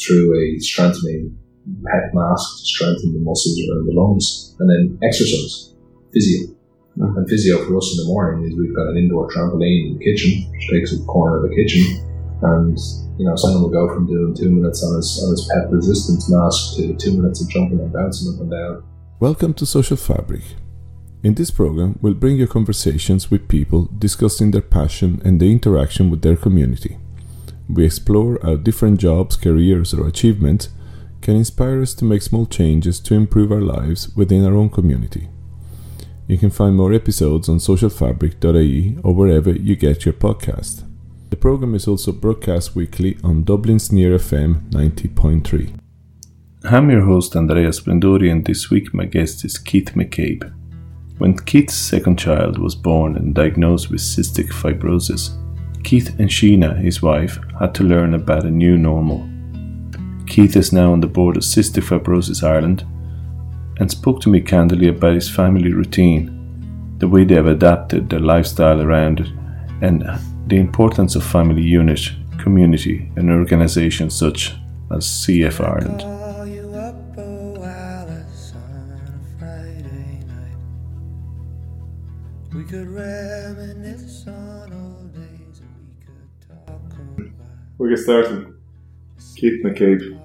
[0.00, 1.36] through a strengthening
[1.84, 5.74] PEP mask to strengthen the muscles around the lungs, and then exercise,
[6.12, 6.48] physio.
[6.98, 7.16] Mhm.
[7.16, 10.04] And physio for us in the morning is we've got an indoor trampoline in the
[10.04, 11.84] kitchen, which takes up the corner of the kitchen,
[12.42, 12.76] and
[13.18, 16.30] you know someone will go from doing two minutes on his on his PEP resistance
[16.30, 18.82] mask to two minutes of jumping and bouncing up and down.
[19.20, 20.42] Welcome to Social Fabric.
[21.22, 26.08] In this program, we'll bring you conversations with people discussing their passion and the interaction
[26.08, 26.96] with their community.
[27.72, 30.70] We explore how different jobs, careers, or achievements
[31.20, 35.28] can inspire us to make small changes to improve our lives within our own community.
[36.26, 40.84] You can find more episodes on socialfabric.ie or wherever you get your podcast.
[41.30, 45.74] The program is also broadcast weekly on Dublin's Near FM 90.3.
[46.64, 50.52] I'm your host Andrea Splendori, and this week my guest is Keith McCabe.
[51.18, 55.36] When Keith's second child was born and diagnosed with cystic fibrosis,
[55.84, 59.28] Keith and Sheena, his wife, had to learn about a new normal.
[60.26, 62.84] Keith is now on the board of Cystic Fibrosis Ireland
[63.78, 68.20] and spoke to me candidly about his family routine, the way they have adapted their
[68.20, 69.28] lifestyle around it,
[69.80, 70.04] and
[70.46, 74.54] the importance of family unit, community, and organisations such
[74.90, 76.19] as CF Ireland.
[87.80, 87.88] About.
[87.88, 88.46] We get started.
[89.36, 90.20] Keith McCabe.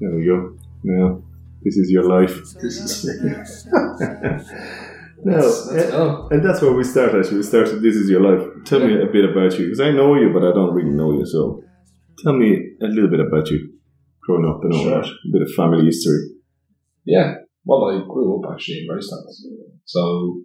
[0.00, 0.56] There we go.
[0.82, 1.22] Now,
[1.62, 2.36] this is your life.
[2.62, 3.04] This is
[5.26, 6.28] no, Let's- let's and, go.
[6.32, 7.14] and that's where we start.
[7.14, 7.80] Actually, we started.
[7.82, 8.46] This is your life.
[8.64, 11.12] Tell me a bit about you, because I know you, but I don't really know
[11.12, 11.24] you.
[11.24, 11.62] So,
[12.22, 13.72] tell me a little bit about you,
[14.22, 15.00] growing up and all Sure.
[15.02, 15.06] that.
[15.08, 16.18] A bit of family history.
[17.06, 17.36] Yeah.
[17.64, 19.46] Well, I grew up actually in Greystones.
[19.86, 20.42] So,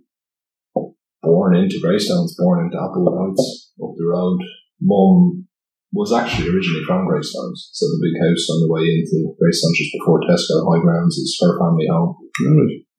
[1.22, 4.40] born into Greystones, born into Applewood Heights, up the road.
[4.82, 5.48] Mum
[5.92, 7.70] was actually originally from Greystones.
[7.74, 11.38] So, the big house on the way into Greystones just before Tesco High Grounds is
[11.42, 12.16] her family home.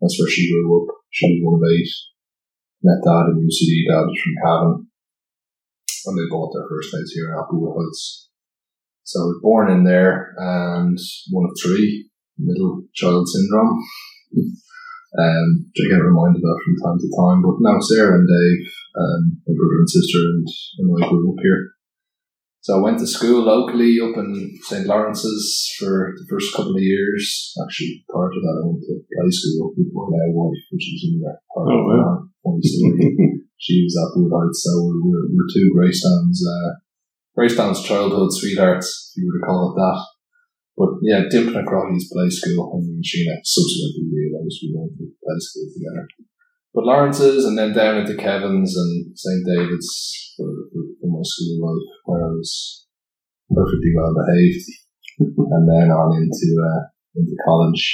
[0.00, 0.94] That's where she grew up.
[1.10, 1.90] She was one of eight.
[2.82, 4.86] Met dad in UCD, dad was from Cavan.
[6.06, 8.30] And they bought their first house here in Applewood Heights.
[9.04, 10.98] So I was born in there and
[11.30, 13.78] one of three, middle child syndrome.
[15.10, 17.42] Um, I get reminded of from time to time.
[17.42, 18.62] But now Sarah and Dave,
[18.94, 20.46] um, my brother and sister and,
[20.78, 21.74] and I grew up here.
[22.60, 24.86] So I went to school locally up in St.
[24.86, 27.54] Lawrence's for the first couple of years.
[27.64, 31.08] Actually, prior to that, I went to play school with my now wife, which is
[31.08, 31.96] another part Oh, of wow.
[31.96, 33.16] that funny story.
[33.56, 36.70] she was at Wood Heights, so we're, we're, we're two Greystones, uh,
[37.34, 39.98] Greystones childhood sweethearts, if you were to call it that.
[40.76, 45.08] But yeah, Dimple and Crotty's play school, and and Sheena subsequently realised we went to
[45.16, 46.04] play school together.
[46.72, 49.44] But Lawrence's and then down into Kevin's and St.
[49.48, 50.79] David's for, for,
[51.24, 52.86] school life, where I was
[53.50, 54.64] perfectly well behaved.
[55.20, 56.82] and then on into, uh,
[57.16, 57.84] into college.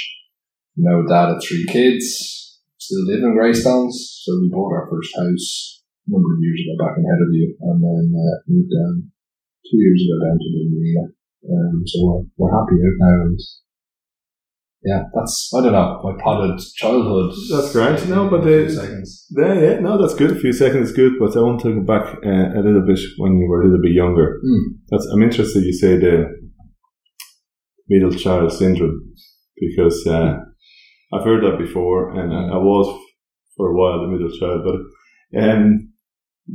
[0.77, 5.83] Now dad of three kids, still live in Greystones, so we bought our first house
[6.07, 9.11] a number of years ago back in Heatherview, and then uh, moved down
[9.65, 11.05] two years ago down to the marina.
[11.49, 13.39] Um, so we're, we're happy out now, and
[14.89, 17.29] yeah, that's I don't know my potted childhood.
[17.51, 17.99] That's great.
[18.13, 19.09] No, but In a few the- seconds.
[19.41, 20.31] Yeah, yeah, no, that's good.
[20.37, 22.99] A few seconds is good, but I want to go back uh, a little bit
[23.21, 24.27] when you were a little bit younger.
[24.45, 24.63] Hmm.
[24.89, 25.63] That's I'm interested.
[25.69, 26.15] You say the
[27.89, 28.99] middle child syndrome
[29.63, 30.31] because uh,
[31.13, 32.87] I've heard that before, and I, I was
[33.55, 34.59] for a while the middle child.
[34.67, 35.91] But um,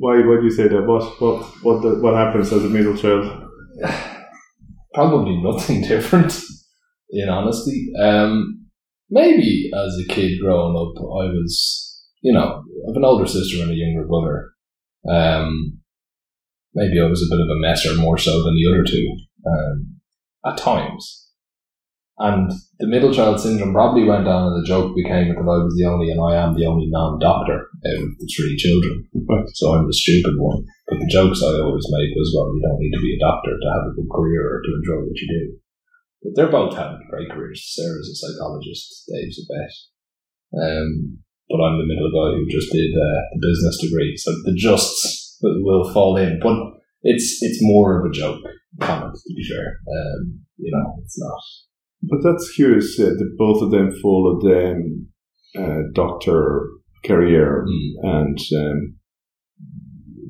[0.03, 0.15] why?
[0.27, 0.87] Why do you say that?
[0.91, 1.05] What?
[1.21, 1.39] What?
[1.65, 1.83] What?
[1.83, 3.25] The, what happens as a middle child?
[4.95, 6.39] Probably nothing different,
[7.13, 7.93] in honesty.
[8.01, 8.67] Um,
[9.11, 13.63] maybe as a kid growing up, I was, you know, I have an older sister
[13.63, 14.51] and a younger brother.
[15.09, 15.79] Um,
[16.75, 20.01] maybe I was a bit of a messer more so than the other two um,
[20.47, 21.19] at times.
[22.19, 25.75] And the middle child syndrome probably went on, and the joke became that I was
[25.75, 29.09] the only, and I am the only non-doctor out of the three children.
[29.57, 30.63] So I'm the stupid one.
[30.87, 33.51] But the jokes I always make was, well, you don't need to be a doctor
[33.57, 35.62] to have a good career or to enjoy what you do.
[36.23, 37.63] But they're both having great careers.
[37.75, 39.75] Sarah's a psychologist, Dave's a vet.
[40.63, 44.17] Um, but I'm the middle guy who just did uh, the business degree.
[44.17, 46.39] So the justs will fall in.
[46.43, 46.57] But
[47.03, 48.41] it's it's more of a joke
[48.81, 49.79] comment, to be fair.
[49.89, 51.41] Um, you know, it's not.
[52.05, 55.07] But that's curious uh, that both of them followed the um,
[55.59, 56.69] uh, doctor
[57.05, 58.25] career, Mm.
[58.25, 58.97] and um,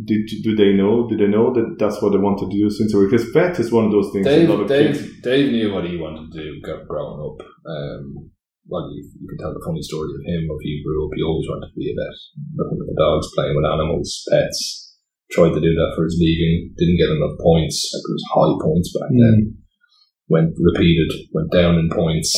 [0.05, 1.09] did do they know?
[1.09, 3.05] Did they know that that's what they wanted to do since they?
[3.05, 4.25] Because vet is one of those things.
[4.27, 7.39] that a lot Dave, Dave, kids, Dave knew what he wanted to do growing up.
[7.67, 8.31] Um,
[8.69, 10.47] well, you, you can tell the funny story of him.
[10.47, 12.17] If he grew up, he always wanted to be a vet.
[12.57, 14.95] Looking at the dogs, playing with animals, pets.
[15.31, 17.89] Tried to do that for his leaving, didn't get enough points.
[17.89, 19.57] Like it was high points back then.
[20.29, 22.37] went repeated, went down in points,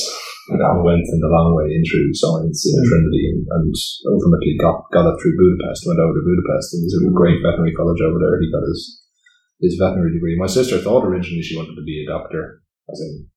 [0.52, 3.72] know, went in the long way in through science in Trinity and, and
[4.12, 7.72] ultimately got, got it through Budapest, went over to Budapest and was a great veterinary
[7.72, 8.36] college over there.
[8.36, 8.80] He got his,
[9.64, 10.36] his veterinary degree.
[10.36, 12.60] My sister thought originally she wanted to be a doctor,
[12.92, 13.32] as in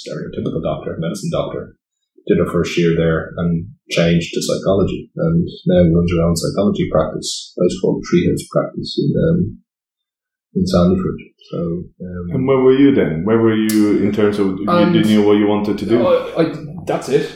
[0.00, 1.76] stereotypical doctor, medicine doctor.
[2.24, 6.88] Did her first year there and changed to psychology and now runs her own psychology
[6.88, 9.58] practice, place called Treehouse Practice in, um,
[10.54, 11.18] in Sandyford.
[11.50, 13.24] So, um, And where were you then?
[13.24, 16.06] Where were you in terms of you And- didn't know what you wanted to do?
[16.06, 16.54] I, I,
[16.86, 17.26] that's it,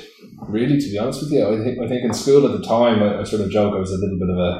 [0.48, 0.78] really.
[0.78, 3.20] To be honest with you, I think I think in school at the time, I,
[3.20, 4.52] I sort of joke I was a little bit of a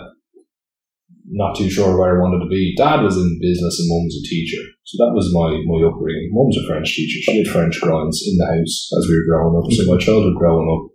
[1.28, 2.74] not too sure where I wanted to be.
[2.78, 6.30] Dad was in business and mum was a teacher, so that was my my upbringing.
[6.32, 9.54] Mum's a French teacher; she had French grinds in the house as we were growing
[9.58, 9.66] up.
[9.72, 10.86] So my childhood growing up,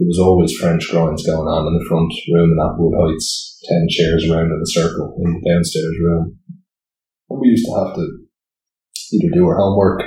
[0.00, 3.60] there was always French grinds going on in the front room in Applewood Heights.
[3.68, 6.40] Ten chairs around in a circle in the downstairs room,
[7.30, 8.04] and we used to have to
[9.12, 10.02] either do our homework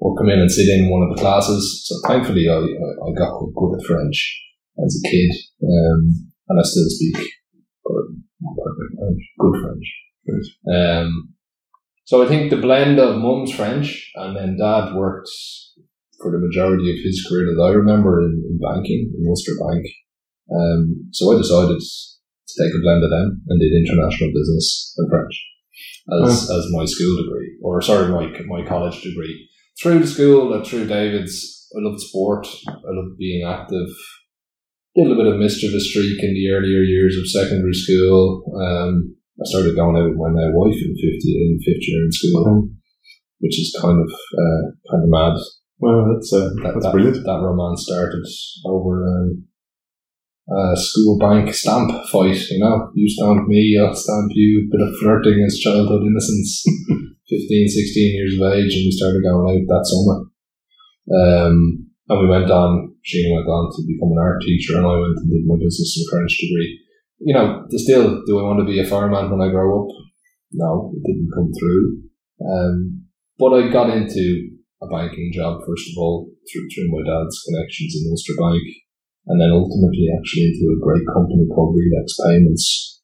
[0.00, 1.84] or come in and sit in one of the classes.
[1.86, 4.18] So thankfully, I, I, got good, good at French
[4.84, 5.30] as a kid,
[5.62, 7.16] um, and I still speak
[7.86, 9.86] perfect French, good French.
[10.66, 11.34] Um,
[12.04, 15.30] so I think the blend of mum's French and then dad worked
[16.20, 19.86] for the majority of his career that I remember in, in banking, in Ulster Bank.
[20.50, 25.08] Um, so I decided to take a blend of them and did international business and
[25.08, 25.51] French
[26.24, 29.48] as, as my school degree, or sorry, my, my college degree
[29.80, 32.46] through the school and through David's, I loved sport.
[32.68, 33.88] I loved being active.
[34.94, 38.44] Did a little bit of mischievous streak in the earlier years of secondary school.
[38.60, 42.12] Um, I started going out with my now wife in fifth in fifth year in
[42.12, 42.68] school,
[43.40, 45.40] which is kind of uh, kind of mad.
[45.78, 47.24] Well, that's uh, That, that's that, brilliant.
[47.24, 48.22] That romance started
[48.66, 49.44] over um,
[50.48, 52.38] a school bank stamp fight.
[52.50, 54.68] You know, you stamp me, I'll stamp you.
[54.70, 56.64] Bit of flirting as childhood innocence.
[57.32, 60.18] 15, 16 years of age, and we started going out that summer.
[61.08, 62.94] Um, and we went on.
[63.02, 65.96] Sheena went on to become an art teacher, and I went and did my business
[65.96, 66.78] and French degree.
[67.24, 69.88] You know, still, do I want to be a fireman when I grow up?
[70.52, 72.02] No, it didn't come through.
[72.44, 73.06] Um,
[73.38, 74.50] but I got into
[74.82, 78.62] a banking job first of all through through my dad's connections in Ulster Bank,
[79.28, 83.00] and then ultimately actually into a great company called Realex Payments,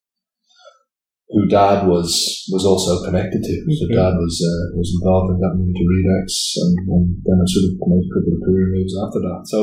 [1.31, 2.11] who dad was
[2.50, 3.55] was also connected to.
[3.76, 3.94] So Okay.
[4.00, 6.26] dad was uh, was involved in getting me into Realex,
[6.65, 9.41] and, and then I sort of made a couple of career moves after that.
[9.47, 9.59] So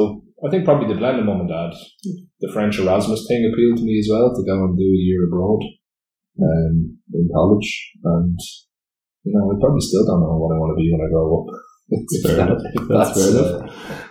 [0.46, 1.74] I think probably the blend of mum and dad,
[2.40, 5.26] the French Erasmus thing appealed to me as well to go and do a year
[5.26, 5.62] abroad
[6.40, 7.70] um, in college,
[8.04, 8.38] and
[9.26, 11.44] you know I probably still don't know what I want to be when I grow
[11.44, 11.50] up.
[11.90, 12.62] That's fair enough.
[12.90, 13.60] That's fair uh,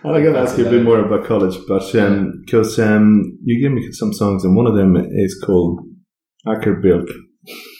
[0.04, 3.74] And I'm to ask you a bit more about college, but because um, you gave
[3.74, 5.80] me some songs, and one of them is called
[6.46, 7.08] Acker Bilk,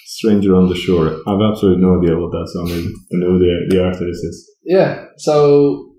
[0.06, 1.08] Stranger on the Shore.
[1.26, 2.87] I've absolutely no idea what that song is.
[2.87, 4.56] I know the, the artist is.
[4.64, 5.94] Yeah, so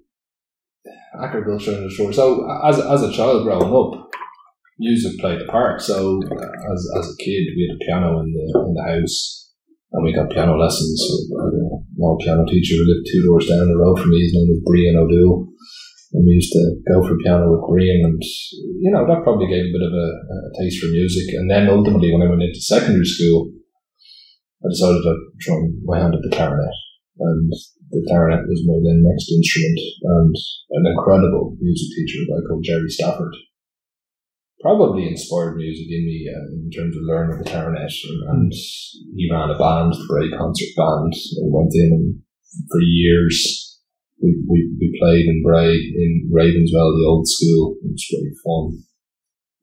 [1.22, 2.14] agriculture in the shore.
[2.14, 4.10] So as as a child growing up,
[4.80, 5.82] music played a part.
[5.82, 9.45] So uh, as as a kid, we had a piano in the in the house,
[9.92, 10.98] and we got piano lessons.
[10.98, 11.52] So, I
[11.98, 14.22] an piano teacher who lived two doors down the road from me.
[14.22, 15.50] His name was Brian O'Doul.
[16.14, 18.22] And we used to go for piano with Brian, and
[18.80, 21.28] you know that probably gave a bit of a, a taste for music.
[21.36, 23.52] And then ultimately, when I went into secondary school,
[24.64, 26.72] I decided to try my hand at the clarinet
[27.20, 27.52] and
[27.92, 30.36] the clarinet was my then next instrument and
[30.72, 33.36] an incredible music teacher, a guy called Jerry Stafford.
[34.62, 39.30] Probably inspired music in me uh, in terms of learning the clarinet and, and he
[39.32, 41.14] ran a band, the Bray Concert Band.
[41.14, 42.08] I went in and
[42.72, 43.36] for years
[44.22, 47.76] we, we, we played in Bray, in Ravenswell, the old school.
[47.84, 48.84] It was really fun.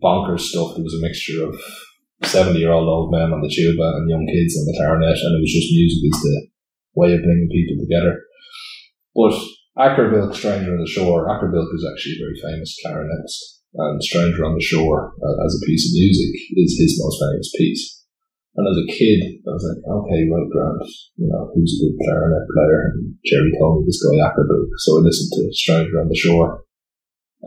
[0.03, 0.77] Bonkers stuff.
[0.77, 1.57] There was a mixture of
[2.29, 5.33] 70 year old old men on the tuba and young kids on the clarinet and
[5.35, 6.37] it was just music as the
[6.95, 8.23] way of bringing people together.
[9.15, 9.35] But
[9.77, 14.03] Acker Bilk, Stranger on the Shore, Acker Bilk is actually a very famous clarinetist, and
[14.03, 18.05] Stranger on the Shore, uh, as a piece of music, is his most famous piece.
[18.55, 20.85] And as a kid, I was like, okay, well, Grant,
[21.17, 22.93] you know, who's a good clarinet player?
[22.93, 24.69] And Jerry told me this guy Acker Bilk.
[24.77, 26.65] So I listened to Stranger on the Shore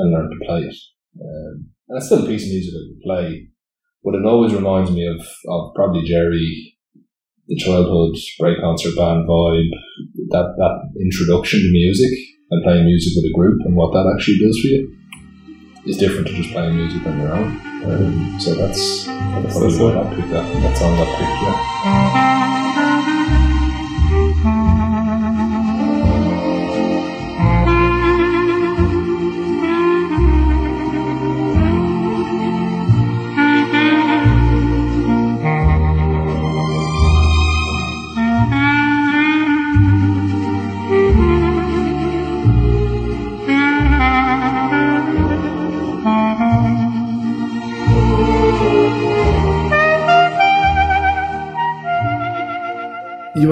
[0.02, 0.78] and learned to play it.
[1.22, 3.48] Um, and it's still a piece of music I can play,
[4.04, 6.74] but it always reminds me of, of probably Jerry
[7.48, 9.70] the childhood Bray concert band vibe,
[10.34, 12.18] that that introduction to music
[12.50, 14.98] and playing music with a group and what that actually does for you
[15.86, 17.62] is different to just playing music on your own.
[17.86, 20.46] Um, so that's that's probably why I picked that
[20.98, 21.42] got picked.
[21.42, 22.65] Yeah.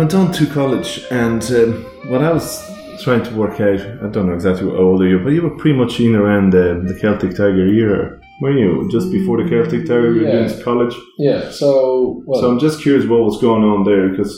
[0.03, 1.71] Went on to college, and um,
[2.11, 2.61] what I was
[3.05, 5.55] trying to work out, I don't know exactly how old are you, but you were
[5.57, 8.89] pretty much in around the, the Celtic Tiger era, weren't you?
[8.91, 10.47] Just before the Celtic Tiger, you were Yeah.
[10.49, 10.93] to college.
[11.17, 11.49] Yeah.
[11.51, 14.33] So well, So I'm just curious what was going on there because,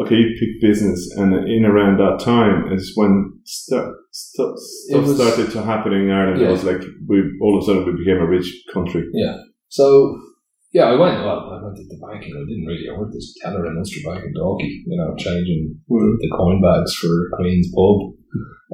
[0.00, 3.12] okay, you picked business, and in around that time is when
[3.44, 4.54] stu- stu-
[4.90, 6.42] stuff was- started to happen in Ireland.
[6.42, 9.04] It was like we all of a sudden we became a rich country.
[9.14, 9.36] Yeah.
[9.68, 10.20] So
[10.72, 11.22] yeah, I went.
[11.24, 12.34] Well, I went to the banking.
[12.34, 12.86] I didn't really.
[12.88, 14.82] I worked as a teller in Ulster Bank in Dalkey.
[14.86, 16.16] You know, changing Mm.
[16.20, 17.98] the coin bags for Queen's Pub.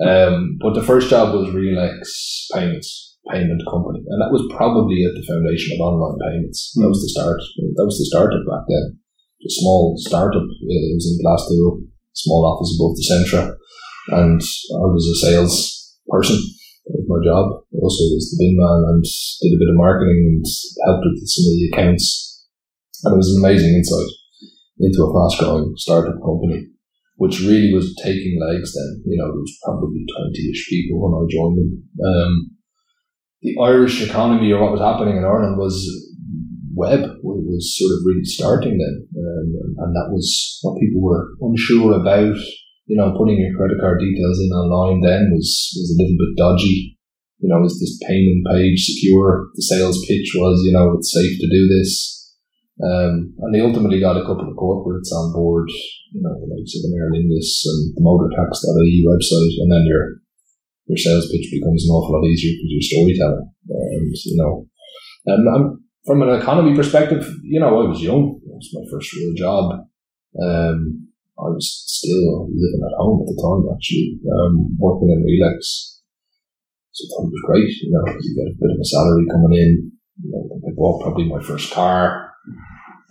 [0.03, 2.01] Um, but the first job was Realex
[2.55, 6.73] Payments payment company, and that was probably at the foundation of online payments.
[6.75, 7.39] That was the start.
[7.77, 8.99] That was the startup back then.
[9.47, 10.43] A small startup.
[10.43, 13.45] It was in Glasthule, small office above the Centra,
[14.19, 15.55] and I was a sales
[16.09, 16.39] person.
[16.87, 17.45] That was my job.
[17.79, 20.45] Also was the bin man and did a bit of marketing and
[20.87, 22.07] helped with some of the accounts.
[23.05, 24.11] And it was an amazing insight
[24.79, 26.67] into a fast growing startup company,
[27.17, 29.03] which really was taking legs then.
[29.07, 31.71] You know, there was probably 20 ish people when I joined them.
[32.03, 32.33] Um,
[33.43, 35.75] the Irish economy or what was happening in Ireland was
[36.75, 39.07] web was sort of really starting then.
[39.19, 39.49] Um,
[39.79, 42.39] and that was what people were unsure about
[42.87, 45.49] you know, putting your credit card details in online then was,
[45.79, 46.99] was a little bit dodgy.
[47.39, 49.51] You know, is this payment page secure?
[49.55, 52.23] The sales pitch was, you know, it's safe to do this.
[52.83, 55.69] Um, and they ultimately got a couple of corporates on board,
[56.11, 60.23] you know, the likes of an Aer and the motortax.ie website, and then your
[60.87, 63.51] your sales pitch becomes an awful lot easier because you're storytelling.
[63.69, 64.67] And, you know,
[65.27, 68.41] and I'm, from an economy perspective, you know, I was young.
[68.45, 69.87] It was my first real job.
[70.43, 71.09] Um,
[71.43, 75.99] I was still living at home at the time, actually, um, working in Realex.
[76.93, 79.59] So it was great, you know, because you get a bit of a salary coming
[79.59, 79.91] in.
[80.23, 82.31] You know, I bought probably my first car.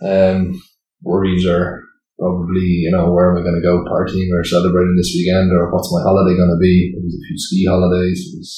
[0.00, 0.62] Um,
[1.02, 1.82] worries are
[2.18, 5.68] probably, you know, where am I going to go partying or celebrating this weekend or
[5.72, 6.94] what's my holiday going to be?
[6.94, 8.32] There was a few ski holidays.
[8.32, 8.50] It was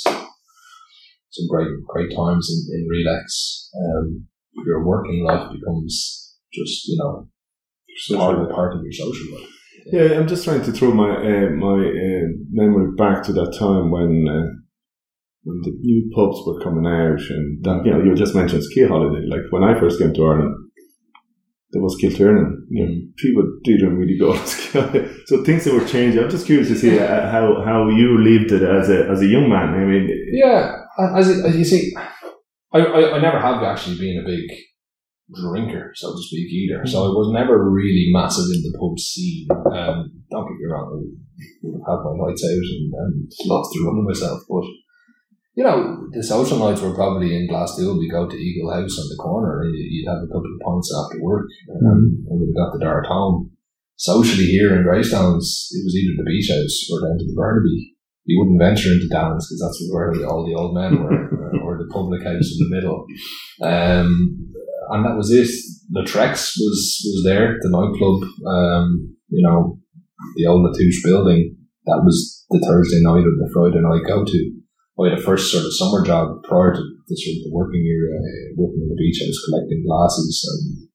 [1.30, 3.26] some great, great times in, in Realex.
[3.74, 4.28] Um,
[4.66, 7.28] your working life becomes just, you know,
[8.16, 9.53] part part of your social life.
[9.86, 13.90] Yeah, I'm just trying to throw my uh, my uh, memory back to that time
[13.90, 14.48] when uh,
[15.42, 18.86] when the new pubs were coming out, and that, you know, you just mentioned ski
[18.86, 19.26] holiday.
[19.26, 20.54] Like when I first came to Ireland,
[21.72, 22.64] there was Kilternan.
[22.70, 24.78] You know, people didn't really go on ski
[25.26, 26.22] so things were changing.
[26.22, 29.26] I'm just curious to see uh, how how you lived it as a as a
[29.26, 29.74] young man.
[29.74, 30.76] I mean, Yeah,
[31.14, 31.92] as, as you see,
[32.72, 34.44] I, I, I never have actually been a big
[35.32, 36.84] drinker, so to speak, either.
[36.86, 39.48] So I was never really massive in the pub scene.
[39.50, 43.72] Um, don't get me wrong, I would have had my nights out and, and lots
[43.72, 44.64] to run myself, but
[45.56, 47.96] you know, the social nights were probably in Glasthule.
[47.96, 50.60] We'd go to Eagle House on the corner, and you- you'd have a couple of
[50.66, 53.50] pints after work, um, and we'd have got the dart home.
[53.96, 57.94] Socially here in Greystones, it was either the beach house or down to the Burnaby
[58.26, 61.78] you wouldn't venture into Downs because that's where all the old men were, or, or
[61.78, 63.04] the public house in the middle.
[63.62, 64.52] Um,
[64.90, 65.48] and that was it.
[65.90, 68.22] The Trex was was there, the nightclub.
[68.46, 69.78] Um, you know,
[70.36, 71.56] the old Latouche building.
[71.86, 74.40] That was the Thursday night or the Friday night I go to.
[74.96, 77.82] I had a first sort of summer job prior to the sort of the working
[77.82, 80.88] era, uh, working on the beach I was collecting glasses and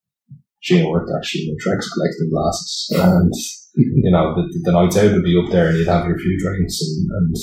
[0.64, 3.34] Sheena worked actually in the Trex collecting glasses and
[3.76, 6.40] you know, the, the nights out would be up there and you'd have your few
[6.40, 7.36] drinks and, and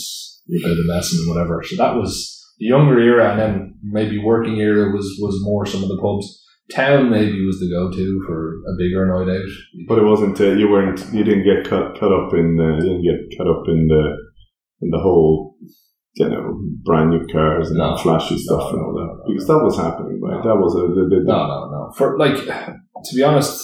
[0.48, 1.62] bit of messing and whatever.
[1.62, 5.82] So that was the younger era and then maybe working era was, was more some
[5.82, 6.42] of the pubs.
[6.74, 9.48] Town maybe was the go-to for a bigger night out.
[9.86, 10.40] but it wasn't.
[10.40, 10.98] Uh, you weren't.
[11.12, 12.58] You didn't get caught, caught up in.
[12.58, 14.16] Uh, you didn't get caught up in the
[14.82, 15.54] in the whole.
[16.14, 17.94] You know, brand new cars and No.
[17.98, 20.42] flashy stuff No, and all that no, because that was happening, right?
[20.42, 21.92] That was a the, the, the, No, no, no.
[21.94, 23.60] For like, to be honest,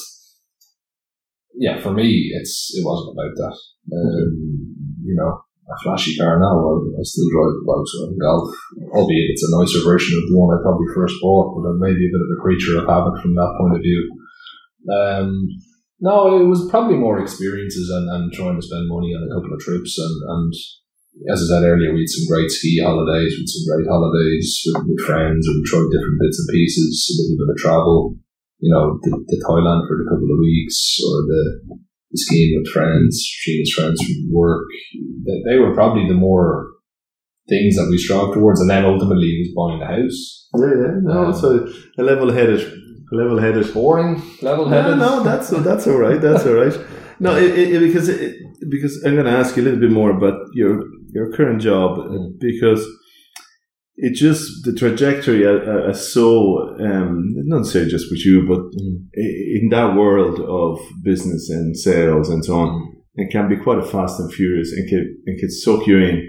[1.56, 3.56] yeah, for me, it's it wasn't about that.
[3.96, 5.40] Um, you know,
[5.73, 6.55] a flashy car now.
[6.61, 8.52] I, I still drive Volkswagen Golf,
[8.93, 12.05] albeit it's a nicer version of the one I probably first bought, but I'm maybe
[12.05, 14.00] a bit of a creature of habit from that point of view.
[14.93, 15.49] Um,
[16.02, 19.55] no, it was probably more experiences and, and trying to spend money on a couple
[19.55, 20.52] of trips and, and
[21.31, 24.49] as I said earlier, we had some great ski holidays, we had some great holidays
[24.64, 28.17] with, with friends and we tried different bits and pieces, a little bit of travel,
[28.59, 31.45] you know, the, the Thailand for a couple of weeks or the,
[32.12, 34.66] the skiing with friends, Sheena's friends from work.
[35.26, 36.69] They, they were probably the more
[37.49, 40.49] things that we strove towards and then ultimately it was buying the house.
[40.57, 40.95] yeah, yeah.
[41.02, 42.61] No, Um, it's a, a level-headed,
[43.12, 43.75] a level-headed.
[43.75, 44.99] Boring, level No, headed.
[44.99, 46.21] no, that's that's all right.
[46.21, 46.78] That's all right.
[47.19, 48.37] No, it, it, because it,
[48.71, 51.99] because I'm going to ask you a little bit more about your your current job
[51.99, 52.38] uh, Mm.
[52.40, 52.83] because
[53.96, 58.61] it just the trajectory I, uh, so um, not necessarily just with you, but
[59.16, 63.78] i- in that world of business and sales and so on, it can be quite
[63.78, 66.28] a fast and furious and can and can suck you in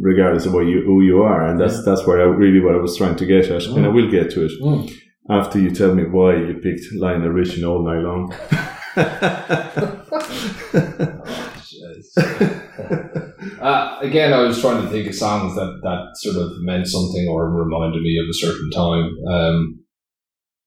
[0.00, 2.78] regardless of what you who you are, and that's that's where I really what I
[2.78, 4.90] was trying to get at, and I will get to it Mm.
[5.30, 8.32] after you tell me why you picked Lionel Richie all night long.
[13.60, 17.26] uh, again, I was trying to think of songs that, that sort of meant something
[17.28, 19.10] or reminded me of a certain time.
[19.26, 19.84] Um,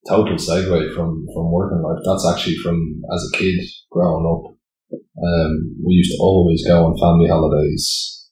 [0.08, 2.01] total segue from, from working life.
[2.06, 3.60] That's actually from as a kid
[3.91, 4.58] growing up.
[4.91, 8.27] Um, we used to always go on family holidays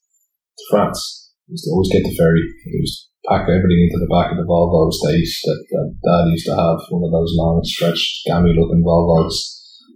[0.57, 1.31] to France.
[1.47, 2.41] We used to always get the ferry.
[2.65, 6.31] We used to pack everything into the back of the Volvo estate that, that dad
[6.31, 9.35] used to have, one of those long stretched gammy looking Volvos.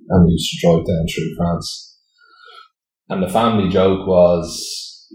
[0.09, 1.92] And we used to drive down through France.
[3.13, 5.07] And the family joke was,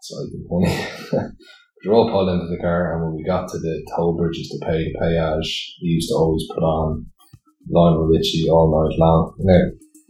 [0.00, 0.86] sorry, funny.
[1.82, 4.48] we were all pulled into the car, and when we got to the toll bridges
[4.50, 7.04] to pay the peage, he used to always put on
[7.68, 9.34] Lionel Richie all night long.
[9.40, 9.58] Now,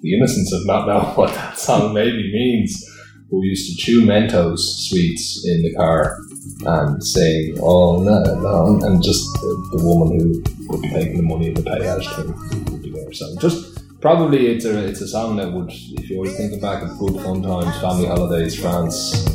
[0.00, 2.84] the innocence of not knowing what that song maybe means,
[3.32, 6.18] we used to chew Mentos sweets in the car
[6.66, 11.22] and sing all night long, and just the, the woman who would be taking the
[11.22, 13.10] money in the peage thing would be there.
[13.14, 13.75] So just
[14.06, 17.20] Probably it's a it's a song that would, if you were thinking back of good
[17.24, 19.28] fun times, family holidays, France,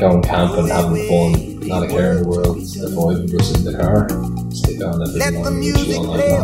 [0.00, 3.64] going camping, having fun, not a care in the world, the five of us in
[3.66, 4.08] the car,
[4.50, 6.38] stick on that Let the music play.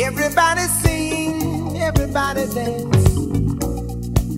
[0.00, 3.18] Everybody sing, everybody dance.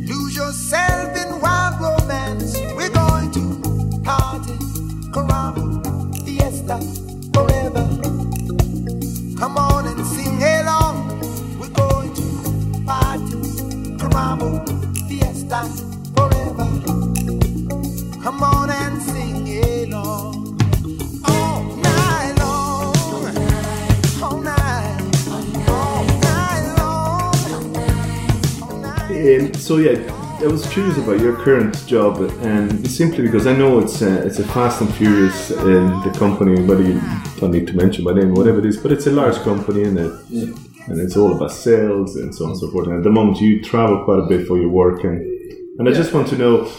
[0.08, 2.58] Lose yourself in wild romance.
[2.74, 4.56] We're going to party,
[5.12, 5.84] caramba,
[6.24, 6.80] fiesta,
[7.34, 7.84] forever.
[9.38, 9.73] Come on
[14.34, 14.64] caramba,
[15.08, 15.64] fiesta,
[16.14, 16.66] forever.
[18.22, 19.46] Come on and sing
[19.84, 20.58] along.
[21.24, 22.96] All night long.
[24.22, 24.98] All night.
[25.68, 27.34] All night long.
[29.10, 29.98] Um, so yeah,
[30.40, 34.38] I was curious about your current job, and simply because I know it's a, it's
[34.38, 36.66] a fast and furious in the company.
[36.66, 37.00] but you
[37.38, 39.98] don't need to mention my name, whatever it is, but it's a large company, and
[39.98, 42.86] it, and it's all about sales and so on and so forth.
[42.88, 45.20] And at the moment, you travel quite a bit for your work, and
[45.78, 46.70] and I just want to know,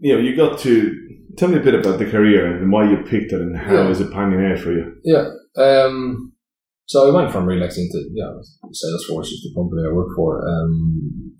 [0.00, 0.94] you know, you got to
[1.36, 3.88] tell me a bit about the career and why you picked it, and how Yeah.
[3.90, 4.94] is it out for you?
[5.04, 5.28] Yeah.
[5.56, 6.32] Um,
[6.86, 8.32] so I went from Realex into yeah,
[8.66, 10.40] Salesforce is the company I work for.
[10.48, 11.32] Um,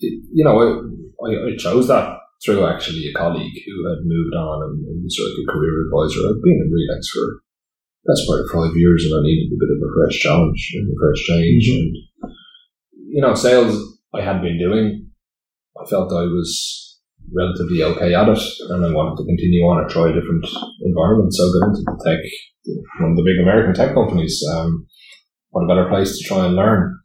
[0.00, 4.34] it, you know, I, I, I chose that through actually a colleague who had moved
[4.34, 6.20] on and, and was like a career advisor.
[6.28, 7.42] I'd been in Realex for
[8.06, 10.96] part of five years, and I needed a bit of a fresh challenge and a
[10.98, 11.64] fresh change.
[11.68, 11.90] And
[13.10, 13.74] you know, sales
[14.14, 15.10] I had been doing.
[15.80, 17.00] I felt I was
[17.34, 20.46] relatively okay at it, and I wanted to continue on and try a different
[20.82, 21.34] environment.
[21.34, 22.20] So I got into the tech
[23.00, 24.42] one of the big American tech companies.
[24.50, 24.86] Um,
[25.50, 26.98] what a better place to try and learn.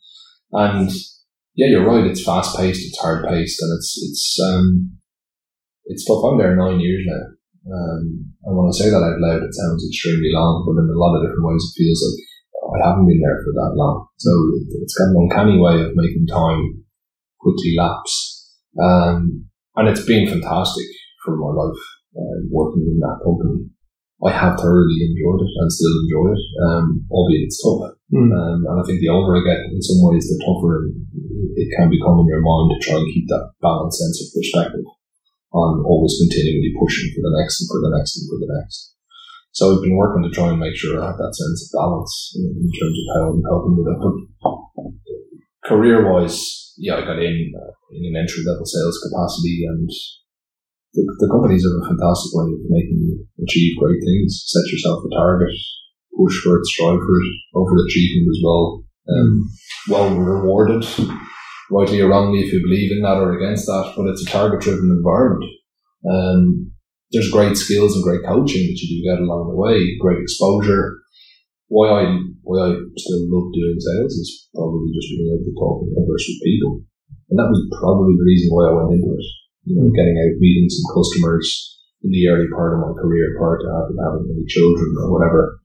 [0.52, 0.90] And
[1.56, 2.06] yeah, you're right.
[2.06, 2.88] It's fast paced.
[2.88, 4.98] It's hard paced, and it's it's um,
[5.86, 6.24] it's tough.
[6.26, 7.41] I'm there nine years now.
[7.68, 10.98] Um, and when I say that out loud, it sounds extremely long, but in a
[10.98, 12.20] lot of different ways, it feels like
[12.74, 14.08] I haven't been there for that long.
[14.18, 16.86] So it- it's got an uncanny way of making time
[17.40, 18.50] quickly lapse.
[18.80, 19.46] Um,
[19.76, 20.88] and it's been fantastic
[21.26, 21.82] for my life
[22.18, 23.70] uh, working in that company.
[24.24, 27.98] I have thoroughly enjoyed it and still enjoy it, um, albeit it's tough.
[28.32, 30.92] Um, and I think the older I get, in some ways, the tougher
[31.58, 34.81] it can become in your mind to try and keep that balanced sense of perspective
[35.52, 38.96] on always continually pushing for the next and for the next and for the next.
[39.52, 42.14] So we've been working to try and make sure I have that sense of balance
[42.40, 44.00] in, in terms of how I'm coping with it.
[44.00, 44.16] But
[45.68, 46.40] career wise,
[46.80, 49.92] yeah, I got in uh, in an entry level sales capacity and
[50.94, 54.44] the, the companies have a fantastic way of making you achieve great things.
[54.48, 55.56] Set yourself a target,
[56.16, 58.84] push for it, strive for it, overachievement as well.
[59.12, 59.50] Um,
[59.90, 60.84] well rewarded,
[61.72, 64.60] rightly or wrongly, if you believe in that or against that, but it's a target
[64.60, 65.48] driven environment.
[66.04, 66.72] Um,
[67.12, 71.00] there's great skills and great coaching that you do get along the way, great exposure.
[71.72, 72.04] Why I
[72.44, 76.28] why I still love doing sales is probably just being able to talk and converse
[76.28, 76.84] with people,
[77.32, 79.28] and that was probably the reason why I went into it.
[79.64, 81.48] You know, getting out meeting some customers
[82.04, 85.64] in the early part of my career, prior to having having any children or whatever.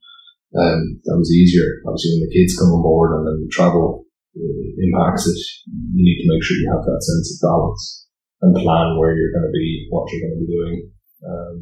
[0.55, 1.83] Um, that was easier.
[1.83, 4.06] Obviously, when the kids come on board and then travel
[4.37, 5.41] Uh, impacts it,
[5.97, 8.07] you need to make sure you have that sense of balance
[8.43, 10.77] and plan where you're going to be, what you're going to be doing.
[11.25, 11.57] Um,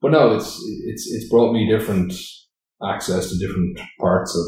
[0.00, 2.12] but no, it's it's it's brought me different
[2.86, 4.46] access to different parts of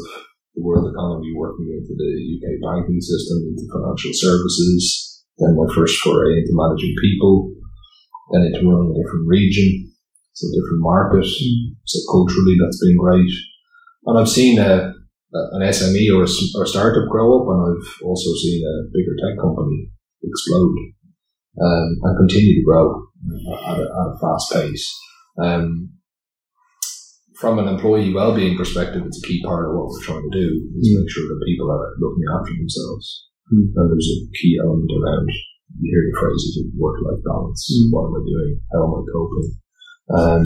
[0.55, 5.23] the world economy, working into the UK banking system, into financial services.
[5.37, 7.51] Then my first foray into managing people,
[8.31, 9.91] then into running a different region,
[10.33, 11.27] so different market.
[11.27, 11.75] Mm.
[11.83, 13.31] So culturally, that's been great.
[14.05, 14.93] And I've seen a, a-
[15.35, 19.15] an SME or a, or a startup grow up, and I've also seen a bigger
[19.19, 19.91] tech company
[20.23, 20.75] explode
[21.61, 23.07] um, and continue to grow
[23.67, 24.87] at a, at a fast pace.
[25.41, 25.91] Um,
[27.35, 30.47] from an employee well-being perspective, it's a key part of what we're trying to do
[30.79, 33.27] is make sure that people are looking after themselves.
[33.51, 33.75] Mm.
[33.75, 35.27] And there's a key element around
[35.75, 37.67] you hear the phrases of work-life balance.
[37.67, 37.91] Mm.
[37.91, 38.53] What am I doing?
[38.71, 39.49] How am I coping?
[40.15, 40.45] Um,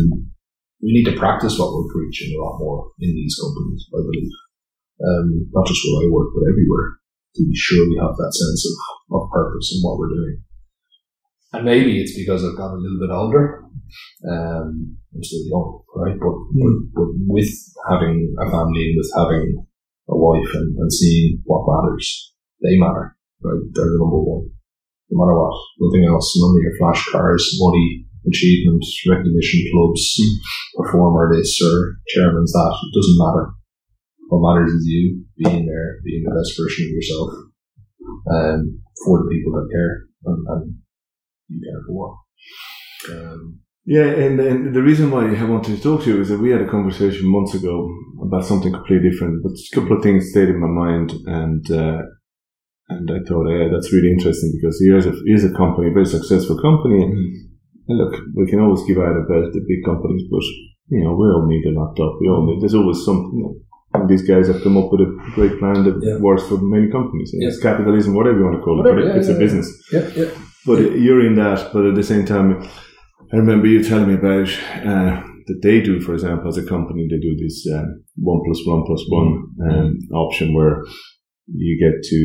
[0.81, 4.31] we need to practice what we're preaching a lot more in these companies, I believe.
[4.99, 6.99] Um, not just where I work, but everywhere.
[7.35, 8.75] To be sure we have that sense of,
[9.15, 10.43] of purpose and what we're doing.
[11.53, 13.63] And maybe it's because I've got a little bit older.
[14.29, 16.17] Um, I'm still young, right?
[16.19, 17.49] But, but, but with
[17.89, 19.65] having a family and with having
[20.09, 23.61] a wife and, and seeing what matters, they matter, right?
[23.73, 24.49] They're the number one.
[25.09, 26.37] No matter what, nothing else.
[26.37, 30.21] None of your flash cars, money, achievement, recognition clubs,
[30.77, 32.75] performer this or chairman's that.
[32.77, 33.53] It doesn't matter.
[34.29, 37.29] What matters is you being there, being the best version of yourself,
[38.31, 39.93] um, for the people that care
[40.25, 40.75] and, and
[41.49, 42.03] you care for.
[43.09, 46.39] Um, Yeah, and, and the reason why I wanted to talk to you is that
[46.39, 47.89] we had a conversation months ago
[48.21, 52.01] about something completely different, but a couple of things stayed in my mind, and uh,
[52.89, 56.05] and I thought, yeah, that's really interesting because here's a here's a company, a very
[56.05, 57.13] successful company, and,
[57.87, 60.45] and look, we can always give out about the big companies, but
[60.93, 62.13] you know, we all need a laptop.
[62.21, 62.61] We all need.
[62.61, 63.41] There's always something.
[63.93, 66.17] And these guys have come up with a great plan that Yeah.
[66.19, 67.31] works for many companies.
[67.33, 69.03] It's capitalism, whatever you want to call Whatever, it.
[69.05, 69.67] but yeah, it's yeah, a business.
[69.91, 70.29] yeah, yeah.
[70.65, 72.49] But you're in that, but at the same time,
[73.33, 74.47] I remember you telling me about
[74.85, 78.61] uh, that they do, for example, as a company, they do this um, one plus
[78.67, 79.29] one plus one
[79.69, 80.83] um, option where
[81.51, 82.19] you get to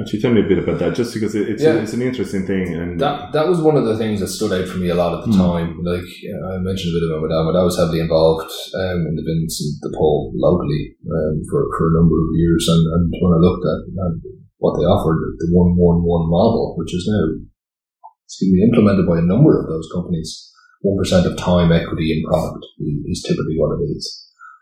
[0.00, 1.80] actually tell me a bit about that, just because it, it's Yeah.
[1.80, 2.74] it's an interesting thing.
[2.76, 5.16] And That that was one of the things that stood out for me a lot
[5.16, 5.40] at the Mm.
[5.40, 5.68] time.
[5.82, 7.48] Like uh, I mentioned a bit about my dad.
[7.48, 11.84] My dad was heavily involved um, in the Vincent de Paul locally um, for for
[11.88, 14.14] a number of years, and, and when I looked at, at
[14.60, 17.24] what they offered, the one one one model, which is now
[18.28, 20.52] excuse me, implemented by a number of those companies,
[20.82, 24.04] one percent of time equity in product is, is typically what it is.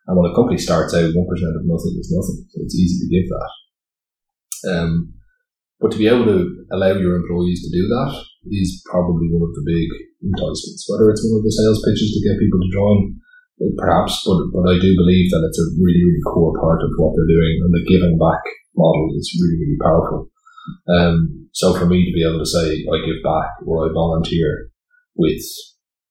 [0.06, 3.02] And when a company starts out, one percent of nothing is nothing, so it's easy
[3.02, 3.50] to give that.
[4.64, 5.12] Um,
[5.80, 8.16] but to be able to allow your employees to do that
[8.48, 9.88] is probably one of the big
[10.24, 10.88] enticements.
[10.88, 12.98] Whether it's one of the sales pitches to get people to join,
[13.60, 16.96] uh, perhaps, but, but I do believe that it's a really, really core part of
[16.96, 18.40] what they're doing, and the giving back
[18.72, 20.32] model is really, really powerful.
[20.88, 24.72] Um, so for me to be able to say I give back or I volunteer
[25.14, 25.44] with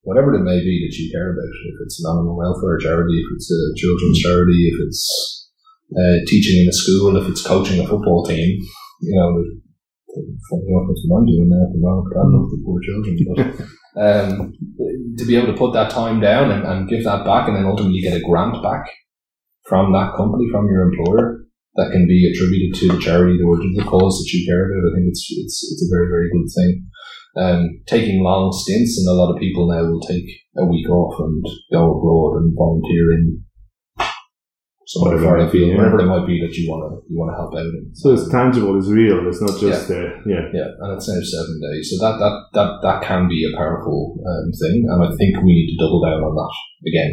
[0.02, 3.28] whatever it may be that you care about, if it's an animal welfare charity, if
[3.34, 5.45] it's a children's charity, if it's
[5.92, 8.58] uh, teaching in a school, if it's coaching a football team,
[9.00, 9.30] you know,
[10.50, 12.16] funny enough, that's what I'm doing now at the moment.
[12.16, 13.38] I love the poor children, but
[14.02, 14.52] um,
[15.18, 17.66] to be able to put that time down and, and give that back, and then
[17.66, 18.90] ultimately get a grant back
[19.64, 21.46] from that company, from your employer,
[21.76, 24.90] that can be attributed to the charity or to the cause that you care about.
[24.90, 26.72] I think it's it's it's a very very good thing.
[27.36, 30.24] Um, taking long stints, and a lot of people now will take
[30.56, 33.44] a week off and go abroad and volunteer in
[34.86, 35.76] somewhere Whatever it far might be, yeah.
[35.76, 37.90] whatever it might be that you want to you want to help out in.
[37.90, 39.26] so it's tangible, it's real.
[39.26, 40.46] It's not just uh, yeah.
[40.54, 44.14] Yeah, and it's now seven days, so that that that that can be a powerful
[44.22, 46.54] um, thing, and I think we need to double down on that
[46.86, 47.12] again,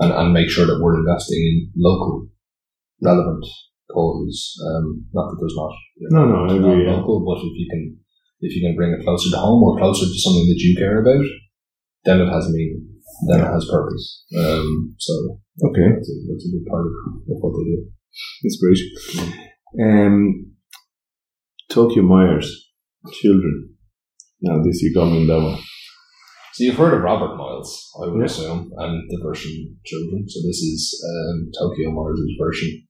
[0.00, 2.26] and and make sure that we're investing in local,
[3.04, 3.44] relevant
[3.92, 4.56] causes.
[4.64, 6.96] Um, not that there's not, you No, no, I agree, yeah.
[6.96, 8.00] local, but if you can
[8.40, 11.04] if you can bring it closer to home or closer to something that you care
[11.04, 11.24] about,
[12.04, 12.88] then it has meaning,
[13.28, 14.24] then it has purpose.
[14.38, 16.92] Um, so Okay, that's a, that's a good part of,
[17.26, 17.86] what they do.
[18.42, 19.84] that's great.
[19.84, 20.52] Um,
[21.68, 22.48] Tokyo Myers,
[23.12, 23.74] children.
[24.40, 25.58] Now this you got me in that one.
[26.54, 28.24] So you've heard of Robert Miles, I would Yeah.
[28.26, 30.24] assume, and the version children.
[30.28, 32.86] So this is um, Tokyo Myers' version.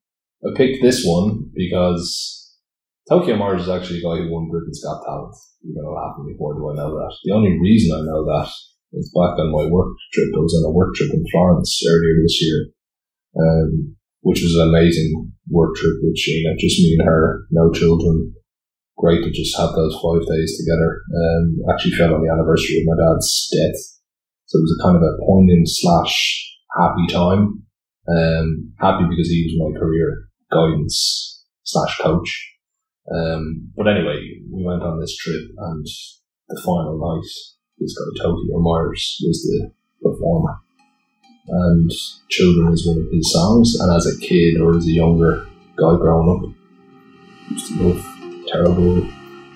[0.46, 2.56] I picked this one because
[3.08, 5.34] Tokyo Myers is actually a guy who won Britain's Got Talent.
[5.62, 7.12] You're going to laugh at me, why do I know that?
[7.24, 8.48] The only reason I know that
[8.92, 10.30] back on my work trip.
[10.34, 12.58] I was on a work trip in Florence earlier this year,
[13.38, 18.34] um, which was an amazing work trip with Sheena, just me and her, no children,
[18.98, 21.02] great to just have those five days together.
[21.08, 23.80] Um, actually fell on the anniversary of my dad's death,
[24.46, 26.14] so it was a kind of a poignant slash
[26.76, 27.62] happy time.
[28.08, 32.56] Um, happy because he was my career guidance slash coach.
[33.12, 35.86] Um, but anyway, we went on this trip, and
[36.48, 37.28] the final night,
[37.80, 40.58] this guy Tokyo Myers was the performer,
[41.48, 41.90] and
[42.28, 43.80] "Children" is one of his songs.
[43.80, 46.54] And as a kid or as a younger guy growing up,
[47.48, 49.08] I used to love terrible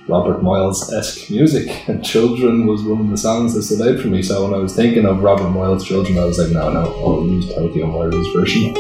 [0.09, 4.09] Robert Miles esque music, and Children was one of the songs that stood out for
[4.09, 4.23] me.
[4.23, 7.27] So when I was thinking of Robert Miles' Children, I was like, no, no, I'll
[7.27, 8.77] use Tokyo Myers' version.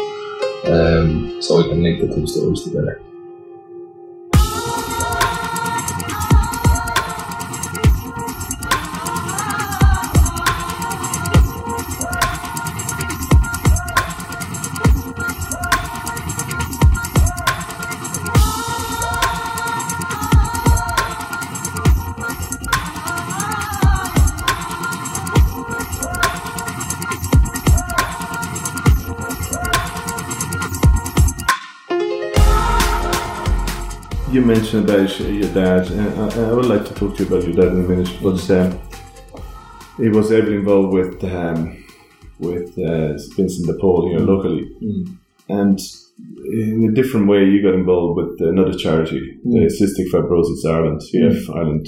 [0.66, 3.00] Um, so I can link the two stories together.
[34.54, 37.56] Mentioned about your dad, and I, I would like to talk to you about your
[37.56, 38.10] dad in a minute.
[38.22, 38.68] But um,
[39.96, 41.84] he was heavily involved with um,
[42.38, 44.64] with uh, Vincent de Paul here locally,
[45.48, 45.78] and
[46.52, 51.56] in a different way, you got involved with another charity, the Cystic Fibrosis Ireland, CF
[51.56, 51.86] Ireland.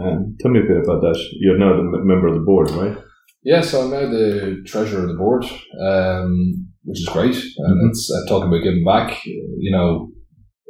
[0.00, 1.18] Um, tell me a bit about that.
[1.40, 2.96] You're now the m- member of the board, right?
[3.42, 5.44] Yeah, so I'm now the treasurer of the board,
[5.80, 7.34] um, which is great.
[7.58, 7.88] And Mhm.
[7.90, 9.24] it's uh, talking about giving back.
[9.24, 10.10] You know,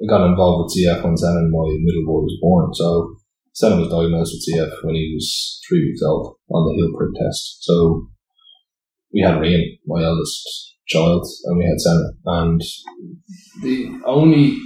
[0.05, 2.75] got involved with CF when Senan, my middle boy, was born.
[2.75, 3.17] So
[3.57, 7.15] Senan was diagnosed with CF when he was three weeks old on the heel prick
[7.17, 7.65] test.
[7.65, 8.09] So
[9.13, 12.13] we had Rian, my eldest child, and we had Senan.
[12.27, 12.61] And
[13.63, 14.59] the only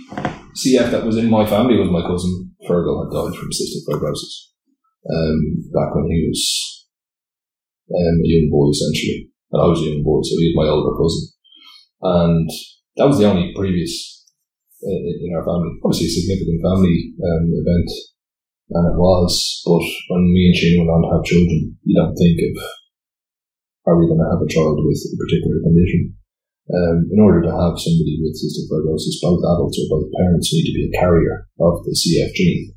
[0.59, 4.51] CF that was in my family was my cousin Fergal had died from cystic fibrosis
[5.09, 5.39] um,
[5.73, 6.87] back when he was
[7.95, 9.31] um, a young boy essentially.
[9.53, 11.29] And I was a young boy, so he was my older cousin.
[12.03, 12.51] And
[12.97, 14.20] that was the only previous
[14.83, 15.77] in our family.
[15.85, 17.89] Obviously, a significant family um, event,
[18.73, 19.33] and it was.
[19.67, 22.55] But when me and Shane went on to have children, you don't think of
[23.89, 26.15] are we going to have a child with a particular condition.
[26.71, 30.71] Um, in order to have somebody with cystic fibrosis, both adults or both parents need
[30.71, 32.71] to be a carrier of the CF gene.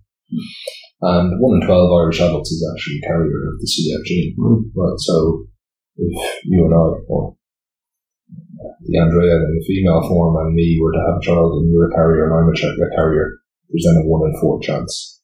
[1.02, 4.34] And one in 12 Irish adults is actually a carrier of the CF gene.
[4.74, 5.46] Right, so
[5.98, 7.38] if you and I, or
[8.86, 11.88] the Andrea in the female form and me were to have a child and you're
[11.88, 15.22] a carrier and I'm a, ch- a carrier, there's then a one in four chance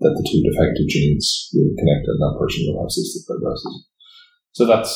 [0.00, 3.88] that the two defective genes will connect and that person will have cystic fibrosis.
[4.52, 4.92] So that's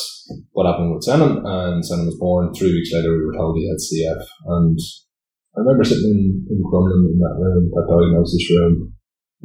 [0.53, 2.53] what happened with Senan, and Senan was born.
[2.53, 4.25] Three weeks later, we were told he had CF,
[4.57, 4.77] and
[5.53, 8.93] I remember sitting in, in Crumlin in that room, that diagnosis room,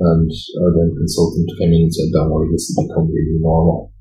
[0.01, 0.31] and
[0.65, 3.93] our then consultant came in and said, "Don't worry, this will become new normal."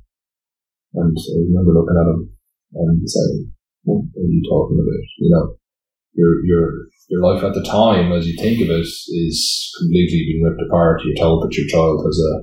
[0.96, 2.32] And I remember looking at him
[2.80, 3.52] and saying,
[3.86, 5.06] "What are you talking about?
[5.22, 5.46] You know,
[6.18, 6.66] your your
[7.08, 9.38] your life at the time, as you think of it, is
[9.78, 11.06] completely being ripped apart.
[11.06, 12.34] You're told that your child has a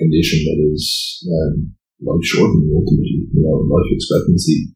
[0.00, 0.84] condition that is
[1.28, 3.28] um, life shortening ultimately.
[3.28, 4.72] You know, life expectancy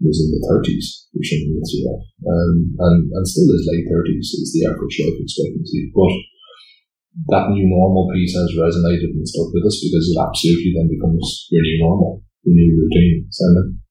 [0.00, 4.32] was in the thirties for someone with CF, um, and and still is late thirties
[4.32, 6.14] is the average life expectancy, but.
[7.34, 11.48] That new normal piece has resonated and stuck with us because it absolutely then becomes
[11.50, 13.26] your new normal, your new routine.
[13.32, 13.82] Simon,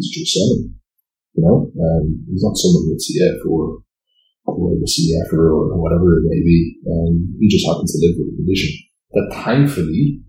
[0.00, 0.80] he's just Simon,
[1.36, 1.68] you know.
[1.76, 3.84] Um, he's not someone with CF or
[4.48, 6.80] or the CF or whatever it may be.
[6.88, 8.72] Um, he just happens to live with a condition
[9.12, 10.24] that thankfully,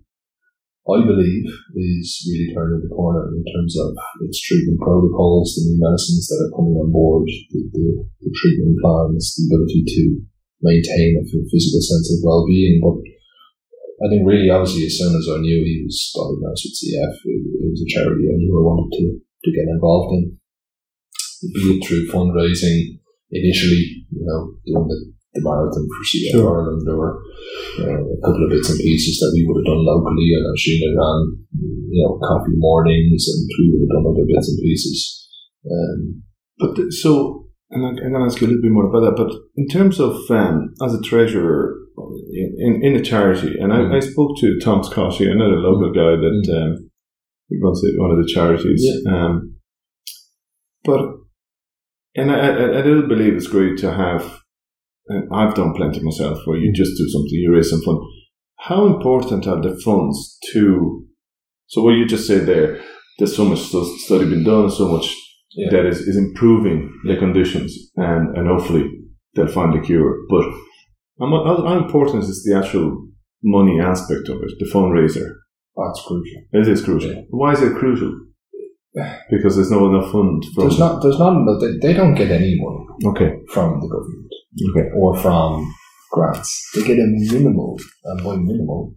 [0.84, 3.94] I believe, is really turning the corner in terms of
[4.26, 7.86] its treatment protocols, the new medicines that are coming on board, the, the,
[8.20, 10.02] the treatment plans, the ability to
[10.62, 12.82] maintain a physical sense of well-being.
[12.82, 12.98] But
[14.02, 17.42] I think really, obviously, as soon as I knew he was diagnosed with CF, it,
[17.62, 19.06] it was a charity I knew I wanted to,
[19.44, 20.38] to get involved in.
[21.54, 23.02] Be it through fundraising
[23.32, 24.98] initially, you know, doing the,
[25.34, 26.46] the marathon for CF Sure.
[26.54, 27.18] Ireland or
[27.82, 30.28] uh, a couple of bits and pieces that we would have done locally.
[30.38, 31.20] And Sheena ran,
[31.90, 35.28] you know, coffee mornings and we would have done other bits and pieces.
[35.66, 36.22] Um,
[36.58, 39.16] But th- so, and I'm going to ask you a little bit more about that.
[39.18, 41.74] But in terms of um, as a treasurer
[42.32, 45.90] in, in, in a charity, and I, I spoke to Tom Scott here, another local
[45.92, 46.90] guy that um,
[47.52, 48.82] he runs one of the charities.
[49.06, 49.56] Um,
[50.84, 51.00] but
[52.14, 54.40] and I, I, I do believe it's great to have.
[55.08, 57.98] And I've done plenty myself, where you just do something, you raise some fund.
[58.58, 61.04] How important are the funds to?
[61.66, 62.80] So what you just said there,
[63.18, 65.14] there's so much study been done, so much
[65.54, 65.70] Yeah.
[65.72, 68.84] that is, is improving the conditions, and, and hopefully
[69.34, 70.12] they'll find a cure.
[70.30, 70.44] But
[71.18, 73.08] how how important is the actual
[73.42, 75.28] money aspect of it, the fundraiser?
[75.76, 76.42] That's crucial.
[76.52, 77.26] It is crucial.
[77.30, 78.12] Why is it crucial?
[79.30, 80.44] Because there's not enough fund.
[80.56, 83.40] There's not, there's not, they, they don't get any money Okay.
[83.48, 84.32] from the government
[84.76, 84.88] Okay.
[84.94, 85.72] or from
[86.10, 86.52] grants.
[86.74, 88.92] They get a minimal, and by minimal,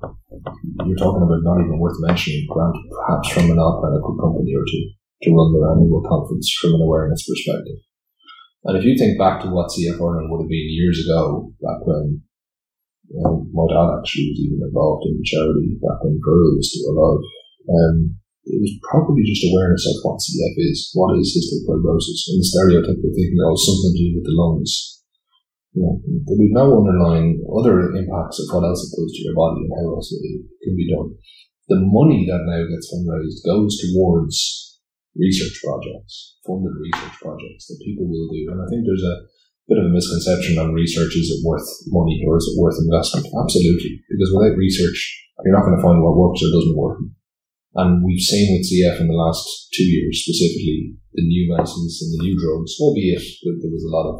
[0.85, 4.83] you're talking about not even worth mentioning, grant perhaps from an alcoholic company or two
[5.23, 7.79] to run their annual conference from an awareness perspective.
[8.65, 11.87] And if you think back to what CF Ireland would have been years ago, back
[11.87, 12.21] when
[13.11, 17.23] My dad actually was even involved in charity back when Pearl was still alive.
[17.69, 22.37] Um, it was probably just awareness of what CF is, what is cystic fibrosis, and
[22.37, 25.01] the stereotypical thinking, oh, something to do with the lungs.
[25.73, 25.93] You know,
[26.37, 29.97] we've no underlying other impacts of what else it does to your body and how
[29.97, 30.21] else it
[30.63, 31.17] can be done.
[31.67, 34.79] The money that now gets fundraised goes towards
[35.17, 38.45] research projects, funded research projects that people will do.
[38.53, 39.25] And I think there's a
[39.67, 41.17] bit of a misconception on research.
[41.17, 43.25] Is it worth money or is it worth investment?
[43.33, 44.01] Absolutely.
[44.09, 44.97] Because without research,
[45.43, 46.99] you're not going to find what works or doesn't work.
[47.75, 49.43] And we've seen with CF in the last
[49.75, 53.91] two years, specifically, the new medicines and the new drugs, albeit that there was a
[53.91, 54.17] lot of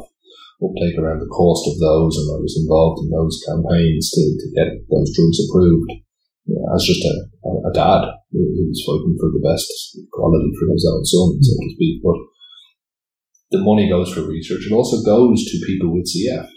[0.60, 4.46] uptake around the cost of those, and I was involved in those campaigns to, to
[4.56, 6.04] get those drugs approved.
[6.46, 7.14] As just a,
[7.66, 9.66] a dad who was fighting for the best
[10.14, 11.98] quality for his own son, so to speak.
[12.04, 12.22] But
[13.50, 14.66] the money goes for research.
[14.66, 16.48] It also goes to people with CF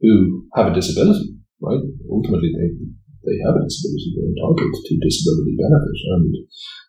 [0.00, 1.80] who have a disability, right?
[2.10, 2.68] Ultimately, they,
[3.24, 4.12] they have a disability.
[4.16, 6.34] They're entitled to disability benefit and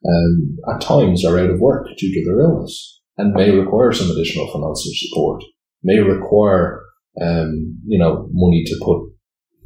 [0.07, 4.09] um, at times are out of work due to their illness and may require some
[4.09, 5.43] additional financial support,
[5.83, 6.81] may require,
[7.21, 9.11] um, you know, money to put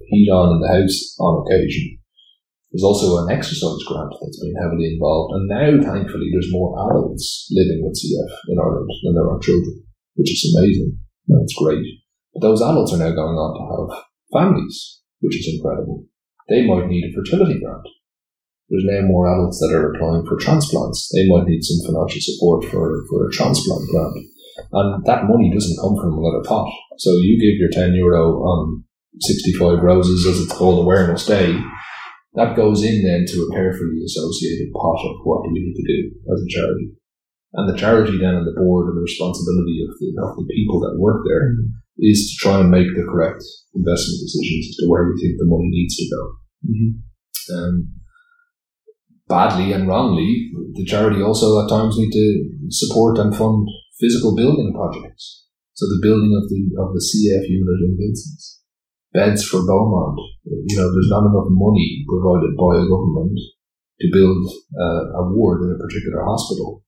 [0.07, 1.97] heat on in the house on occasion.
[2.75, 7.47] There's also an exercise grant that's been heavily involved, and now thankfully there's more adults
[7.55, 9.79] living with CF in Ireland than there are children,
[10.19, 10.99] which is amazing.
[11.31, 11.87] That's great.
[12.33, 16.03] But those adults are now going on to have families, which is incredible.
[16.49, 17.87] They might need a fertility grant.
[18.67, 21.07] There's now more adults that are applying for transplants.
[21.15, 24.19] They might need some financial support for, for a transplant grant.
[24.75, 26.67] And that money doesn't come from another pot.
[26.97, 28.83] So you give your 10 euro on
[29.21, 31.55] 65 roses, as it's called Awareness Day,
[32.35, 35.87] that goes in then to a carefully associated pot of what do we need to
[35.87, 35.99] do
[36.31, 36.91] as a charity.
[37.55, 40.79] And the charity then and the board and the responsibility of the, of the people
[40.83, 41.55] that work there
[41.97, 43.39] is to try and make the correct
[43.73, 46.21] investment decisions as to where we think the money needs to go.
[46.67, 46.91] Mm-hmm.
[47.55, 47.75] Um,
[49.29, 53.67] badly and wrongly, the charity also at times need to support and fund
[53.99, 55.47] physical building projects.
[55.73, 58.54] So the building of the of the CF unit in Vincent's
[59.15, 60.19] beds for Beaumont.
[60.43, 63.39] You know, there's not enough money provided by a government
[64.03, 64.43] to build
[64.75, 66.83] uh, a ward in a particular hospital.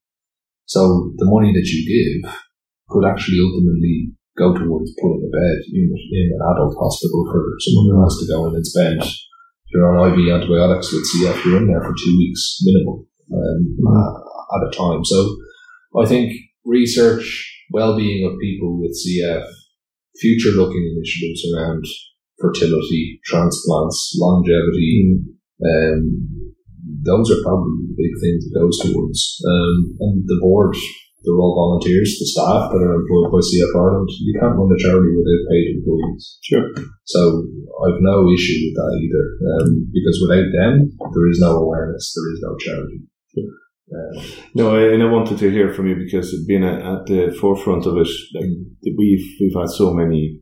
[0.67, 2.27] So the money that you give
[2.91, 7.95] could actually ultimately go towards putting a bed unit in an adult hospital for someone
[7.95, 9.01] who has to go in and spend.
[9.01, 13.61] If you're on IV antibiotics with CF, you're in there for two weeks minimum um,
[13.87, 14.13] uh,
[14.59, 15.03] at a time.
[15.03, 15.35] So
[15.97, 16.33] I think
[16.65, 17.25] research,
[17.71, 19.47] well-being of people with CF,
[20.19, 21.85] future-looking initiatives around
[22.39, 25.19] fertility, transplants, longevity.
[25.63, 26.53] Um,
[27.03, 29.19] those are probably the big things it goes towards.
[29.45, 30.75] Um, and the board,
[31.23, 34.09] they're all volunteers, the staff that are employed by CF Ireland.
[34.21, 36.23] You can't run a charity without paid employees.
[36.43, 36.65] Sure.
[37.05, 37.19] So
[37.83, 39.25] I've no issue with that either,
[39.57, 40.73] um, because without them,
[41.13, 42.99] there is no awareness, there is no charity.
[43.87, 44.23] Um,
[44.53, 47.85] No, I- and I wanted to hear from you because being at, at the forefront
[47.85, 48.49] of it, like
[48.97, 50.41] we've we've had so many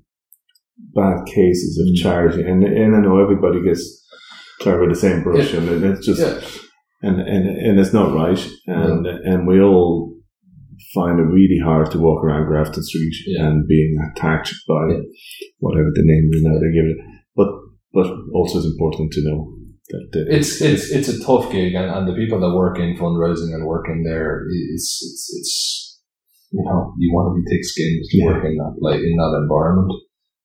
[0.94, 2.02] bad cases of Mm.
[2.04, 3.84] charity, and and I know everybody gets
[4.62, 5.60] tarred with the same brush, Yeah.
[5.62, 6.40] and it's just yeah.
[7.08, 10.14] and and and it's not right, and and we all
[10.94, 13.48] find it really hard to walk around Grafton Street Yeah.
[13.48, 14.84] and being attacked by
[15.60, 16.98] whatever the name you know they give it,
[17.36, 17.50] but
[17.94, 19.40] but also it's important to know
[20.14, 23.54] that it's it's it's a tough gig, and, and the people that work in fundraising
[23.54, 25.54] and work in there, it's it's, it's
[26.52, 28.26] you know you want to be thick-skinned to Yeah.
[28.28, 29.92] work in that like in that environment.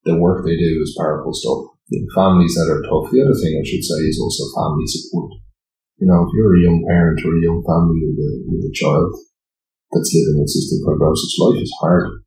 [0.05, 1.77] The work they do is powerful stuff.
[2.15, 3.11] Families that are tough.
[3.11, 5.35] The other thing I should say is also family support.
[5.99, 8.73] You know, if you're a young parent or a young family with a with a
[8.73, 9.13] child
[9.93, 12.25] that's living with cystic fibrosis, life is hard.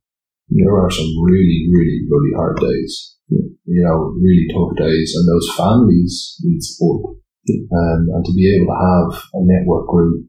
[0.52, 3.16] There are some really, really, really hard days.
[3.30, 7.16] You know, really tough days, and those families need support
[7.50, 10.26] um, and to be able to have a network group.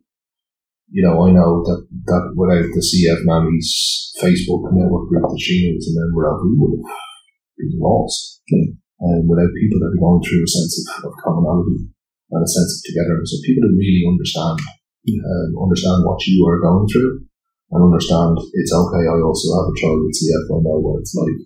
[0.90, 5.76] You know, I know that, that without the CF Mammies Facebook network group that Sheena
[5.76, 7.15] was a member of, we would have
[7.58, 8.42] been lost.
[8.50, 11.92] And without people that are going through a sense of, of commonality
[12.32, 16.64] and a sense of togetherness, so people that really understand, um, understand what you are
[16.64, 17.28] going through
[17.76, 21.16] and understand it's okay, I also have a child with CF, I know what it's
[21.16, 21.40] like.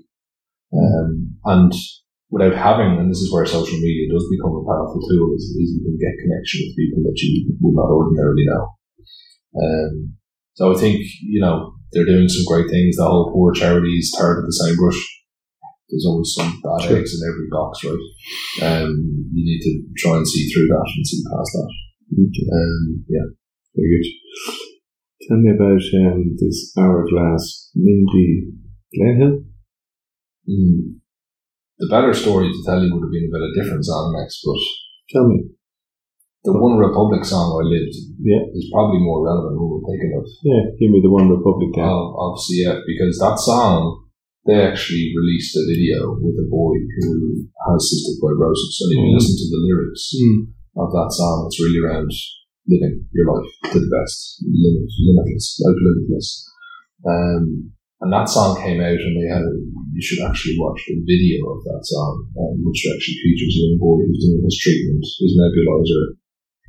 [0.70, 1.10] Um,
[1.45, 1.74] and
[2.30, 5.74] without having, and this is where social media does become a powerful tool, is, is
[5.74, 8.64] you can get connection with people that you would not ordinarily know.
[9.57, 10.14] Um,
[10.53, 12.95] so I think, you know, they're doing some great things.
[12.95, 15.01] The whole poor charities with the same brush.
[15.90, 16.98] There's always some bad Sure.
[16.98, 18.06] eggs in every box, right?
[18.62, 18.94] Um,
[19.34, 21.72] you need to try and see through that and see past that.
[22.54, 23.26] Um, yeah.
[23.76, 24.08] Very good.
[25.28, 28.54] Tell me about um, this hourglass Mindy
[28.96, 29.46] Gledhill.
[30.50, 30.98] Mm.
[31.78, 34.58] the better story to tell you would have been about a different song next, but
[35.14, 35.46] Tell me.
[36.44, 38.42] the One Republic song I lived Yeah.
[38.58, 41.86] is probably more relevant when we're thinking of Yeah, give me the One Republic then.
[41.86, 44.09] of, of CF because that song
[44.48, 49.12] they actually released a video with a boy who has cystic fibrosis and if you
[49.16, 50.40] listen to the lyrics Mm.
[50.80, 51.48] of that song.
[51.48, 52.12] It's really around
[52.68, 56.28] living your life to the best limit, limitless life limitless.
[57.04, 59.54] Um, and that song came out and they had a,
[59.92, 63.78] you should actually watch the video of that song um, which actually features a young
[63.82, 66.16] boy who's doing his treatment his nebulizer.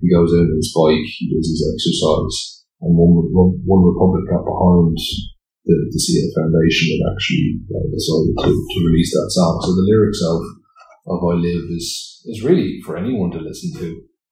[0.03, 4.27] He goes in on his bike he does his exercise and one, one, one Republic
[4.27, 4.97] got behind
[5.65, 9.61] the, the Foundation and actually uh, decided to, to release that song.
[9.65, 10.39] So the lyrics of
[11.11, 13.89] of I Live is is really for anyone to listen to,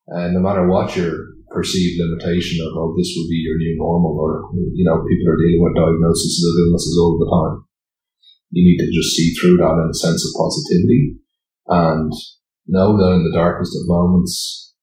[0.07, 4.13] and no matter what your perceived limitation of oh this will be your new normal
[4.21, 7.65] or you know people are dealing with diagnoses of illnesses all the time.
[8.51, 11.17] You need to just see through that in a sense of positivity
[11.67, 12.11] and
[12.67, 14.73] know that in the darkest of moments,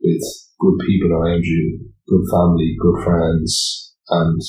[0.00, 0.22] with
[0.60, 4.40] good people around you, good family, good friends, and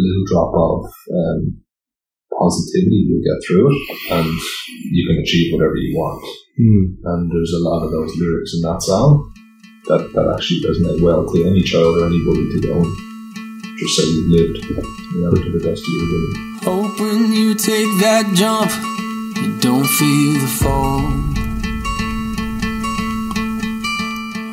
[0.00, 0.78] little drop of
[1.12, 1.62] um,
[2.38, 3.78] positivity, you'll get through it
[4.12, 4.30] and
[4.92, 6.22] you can achieve whatever you want.
[6.60, 6.84] Mm.
[7.04, 9.32] And there's a lot of those lyrics in that song
[9.88, 12.96] that, that actually resonate well to any child or anybody to go and
[13.78, 16.46] just say you've lived, you know, to the best of your ability.
[16.64, 18.70] Hope when you take that jump,
[19.36, 21.00] you don't feel the fall.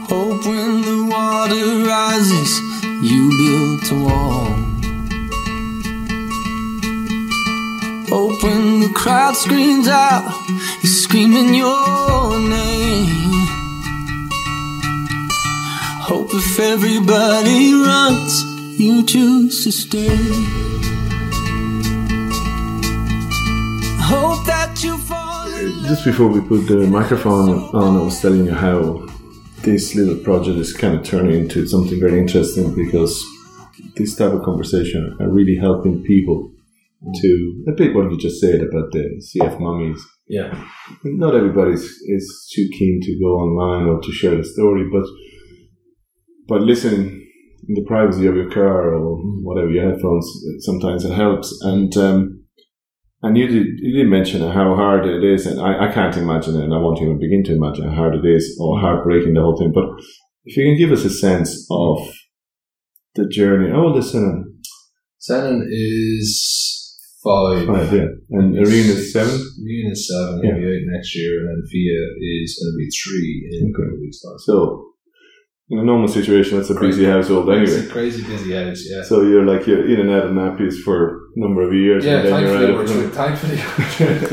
[0.07, 2.59] Hope when the water rises,
[3.01, 4.72] you build a wall.
[8.15, 13.07] Hope when the crowd screams out, you're screaming your name.
[15.99, 18.43] Hope if everybody runs,
[18.79, 20.15] you choose to stay.
[23.97, 25.49] Hope that you fall.
[25.89, 29.07] Just before we put the microphone on, I was telling you how
[29.63, 33.25] this little project is kind of turning into something very interesting because
[33.95, 36.52] this type of conversation are really helping people
[37.21, 40.01] to a bit what you just said about the CF mummies.
[40.27, 40.53] Yeah.
[41.03, 45.05] Not everybody is, is too keen to go online or to share the story, but
[46.47, 47.27] but listening
[47.67, 50.29] in the privacy of your car or whatever your headphones,
[50.59, 51.57] sometimes it helps.
[51.61, 52.43] And um,
[53.21, 56.55] and you did you did mention how hard it is, and I, I can't imagine
[56.55, 59.41] it, and I won't even begin to imagine how hard it is or heartbreaking the
[59.41, 59.71] whole thing.
[59.73, 59.85] But
[60.45, 61.99] if you can give us a sense of
[63.15, 64.59] the journey, oh, listen,
[65.21, 66.62] Senan is
[67.23, 67.65] five.
[67.67, 68.07] five, yeah,
[68.37, 69.33] and Rian is seven.
[69.67, 70.51] Rian is seven, Yeah.
[70.55, 71.99] he'll be eight next year, and then Fia
[72.43, 74.39] is going to be three in a couple of weeks' time.
[74.39, 74.85] So
[75.69, 77.05] in a normal situation, it's a busy Crazy.
[77.05, 77.91] household Crazy, anyway.
[77.91, 79.01] crazy busy house, yeah.
[79.03, 80.97] So you're like you're in and out of nappies for
[81.35, 83.11] a number of years, yeah, and then you're thankfully out we're, of through, them.
[83.11, 83.57] thankfully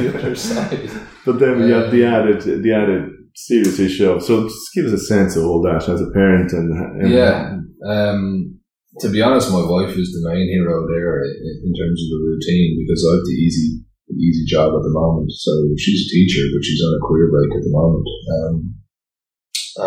[0.05, 0.91] we're the other side.
[1.25, 4.23] But then we have the added, the added serious issue of.
[4.25, 7.57] So just give us a sense of all that as a parent and, and Yeah.
[7.89, 8.60] Um,
[8.99, 12.75] to be honest, my wife is the main hero there in, terms of the routine
[12.83, 15.31] because I have the easy, the easy job at the moment.
[15.31, 18.07] So she's a teacher, but she's on a career break at the moment.
[18.35, 18.55] Um,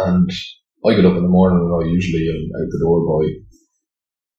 [0.08, 0.30] and
[0.88, 3.28] I get up in the morning and I usually am out the door by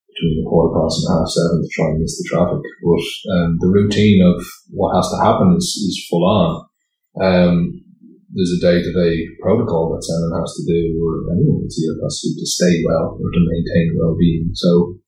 [0.09, 2.65] between a quarter past and half seven to try and miss the traffic.
[2.81, 3.05] But
[3.37, 4.41] um, the routine of
[4.71, 6.65] what has to happen is, is full on.
[7.21, 7.84] Um,
[8.35, 12.83] there's a day-to-day protocol that someone has to do, or anyone with CF to stay
[12.83, 14.51] well or to maintain well-being.
[14.59, 14.99] So,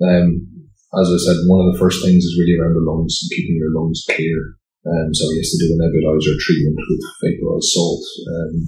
[0.00, 0.48] um,
[0.96, 3.60] as I said, one of the first things is really around the lungs and keeping
[3.60, 4.56] your lungs clear.
[4.88, 8.00] Um, so he has to do a nebulizer treatment with vaporized salt
[8.32, 8.64] um,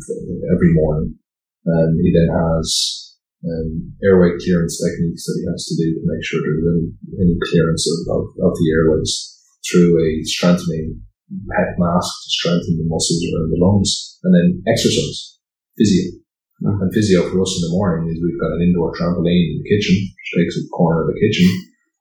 [0.53, 1.17] every morning.
[1.65, 3.17] Um, he then has
[3.49, 6.87] um, airway clearance techniques that he has to do to make sure there's any,
[7.17, 11.01] any clearance of, of, of the airways through a strengthening
[11.49, 15.39] PEP mask to strengthen the muscles around the lungs, and then exercise,
[15.77, 16.21] physio.
[16.63, 19.67] And physio for us in the morning is we've got an indoor trampoline in the
[19.67, 21.49] kitchen, which takes the corner of the kitchen,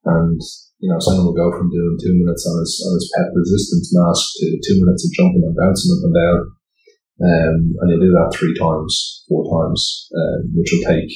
[0.06, 0.38] and
[0.78, 3.90] you know someone will go from doing two minutes on his on his PEP resistance
[3.90, 6.40] mask to two minutes of jumping and bouncing up and down,
[7.26, 9.82] um, and he'll do that three times, four times,
[10.14, 11.10] um, which will take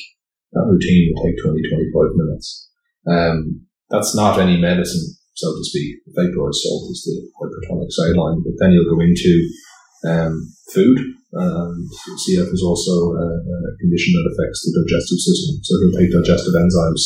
[0.56, 1.62] that routine will take 20,
[1.94, 2.70] 25 minutes.
[3.06, 6.00] Um, that's not any medicine so to speak.
[6.08, 9.34] The vaporized salt is the hypertonic saline, but then you'll go into
[10.08, 10.34] um,
[10.72, 11.00] food.
[11.36, 11.84] And
[12.24, 15.60] CF is also a, a condition that affects the digestive system.
[15.68, 17.04] So he'll take digestive enzymes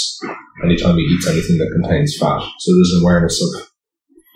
[0.62, 2.46] anytime you eat anything that contains fat.
[2.62, 3.74] So there's an awareness of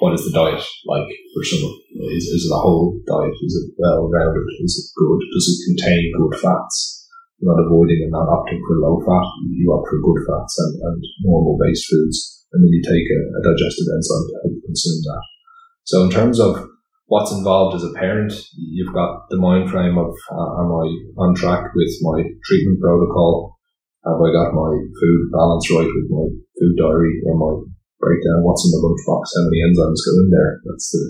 [0.02, 1.78] what is the diet like for someone.
[2.10, 3.38] Is, is it a whole diet?
[3.46, 4.50] Is it well rounded?
[4.66, 5.22] Is it good?
[5.30, 7.06] Does it contain good fats?
[7.38, 9.30] You're not avoiding and not opting for low fat.
[9.46, 13.20] You opt for good fats and, and normal based foods and then you take a,
[13.38, 15.24] a digestive enzyme to help consume that.
[15.84, 16.70] So in terms of
[17.14, 18.34] what's involved as a parent.
[18.58, 20.86] You've got the mind frame of uh, am I
[21.22, 23.54] on track with my treatment protocol?
[24.02, 26.26] Have I got my food balance right with my
[26.58, 27.54] food diary or my
[28.02, 28.42] breakdown?
[28.42, 29.24] What's in the lunchbox?
[29.30, 30.52] How many enzymes go in there?
[30.66, 31.04] That's the,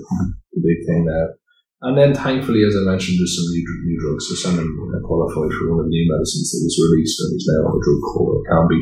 [0.53, 1.39] the big thing now.
[1.83, 4.27] And then, thankfully, as I mentioned, there's some new, new drugs.
[4.31, 4.71] So, Senan
[5.03, 7.83] qualified for one of the new medicines that was released, and he's now on a
[7.83, 8.81] drug called Orkambi,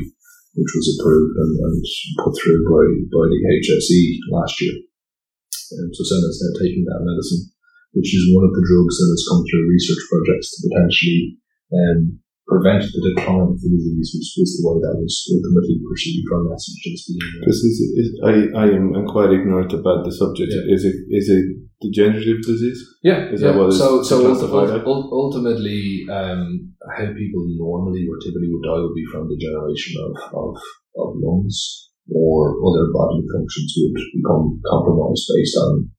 [0.56, 1.78] which was approved and, and
[2.20, 4.76] put through by, by the HSE last year.
[5.76, 7.52] Um, so, Senan's now taking that medicine,
[7.96, 11.22] which is one of the drugs that has come through research projects to potentially
[11.72, 16.26] um, prevent the decline of the disease, which was the way that was ultimately perceived
[16.28, 17.22] from messages being.
[17.22, 20.52] uh, Because is, is, I, I am I'm quite ignorant about the subject.
[20.52, 20.74] Yeah.
[20.76, 21.46] Is it is it
[21.82, 22.80] degenerative disease?
[23.02, 23.52] Yeah, Is yeah.
[23.52, 24.04] that what is so?
[24.04, 29.30] So classified ulti- ultimately, um, how people normally or typically would die would be from
[29.32, 30.54] degeneration of, of,
[31.02, 35.90] of lungs or other bodily functions would become compromised based on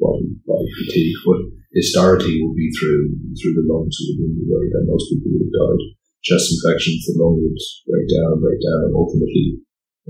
[0.00, 1.16] body, body fatigue.
[1.24, 1.40] But
[1.72, 5.48] historicity would be through through the lungs would be the way that most people would
[5.48, 5.82] have died.
[6.22, 7.58] Chest infections, the lung would
[7.88, 9.58] break down break down and ultimately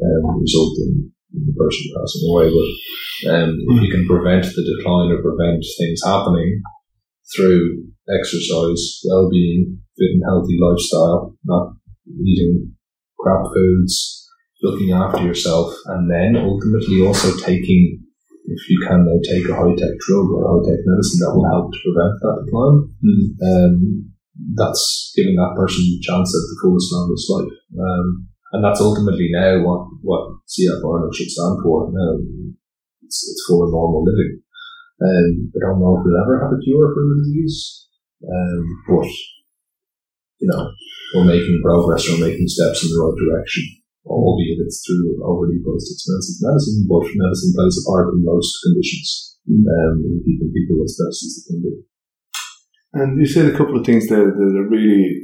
[0.02, 2.46] um, result in, in the person passing away.
[2.52, 2.70] But
[3.32, 6.60] um, if you can prevent the decline or prevent things happening
[7.34, 11.74] through exercise, well-being, fit and healthy lifestyle, not
[12.26, 12.72] eating
[13.18, 14.28] crap foods,
[14.62, 18.01] looking after yourself, and then ultimately also taking,
[18.44, 21.66] if you can now take a high-tech drug or a high-tech medicine that will help
[21.70, 22.78] to prevent that decline,
[23.42, 23.74] um,
[24.54, 27.56] that's giving that person a chance at the fullest, longest life.
[27.78, 31.88] Um, and that's ultimately now what, what CF Ireland should stand for.
[31.88, 32.56] Um,
[33.02, 34.42] it's, it's for normal living.
[35.02, 37.88] Um, I don't know if we'll ever have a cure for the disease,
[38.22, 39.10] um, but
[40.38, 40.70] you know
[41.14, 43.64] we're making progress, we're making steps in the right direction,
[44.06, 46.86] albeit it's through overly priced, expensive medicine.
[46.88, 51.32] But medicine plays a part in most conditions, um, in keeping people as best as
[51.36, 51.74] they can be.
[52.94, 55.16] And you said a couple of things there that are really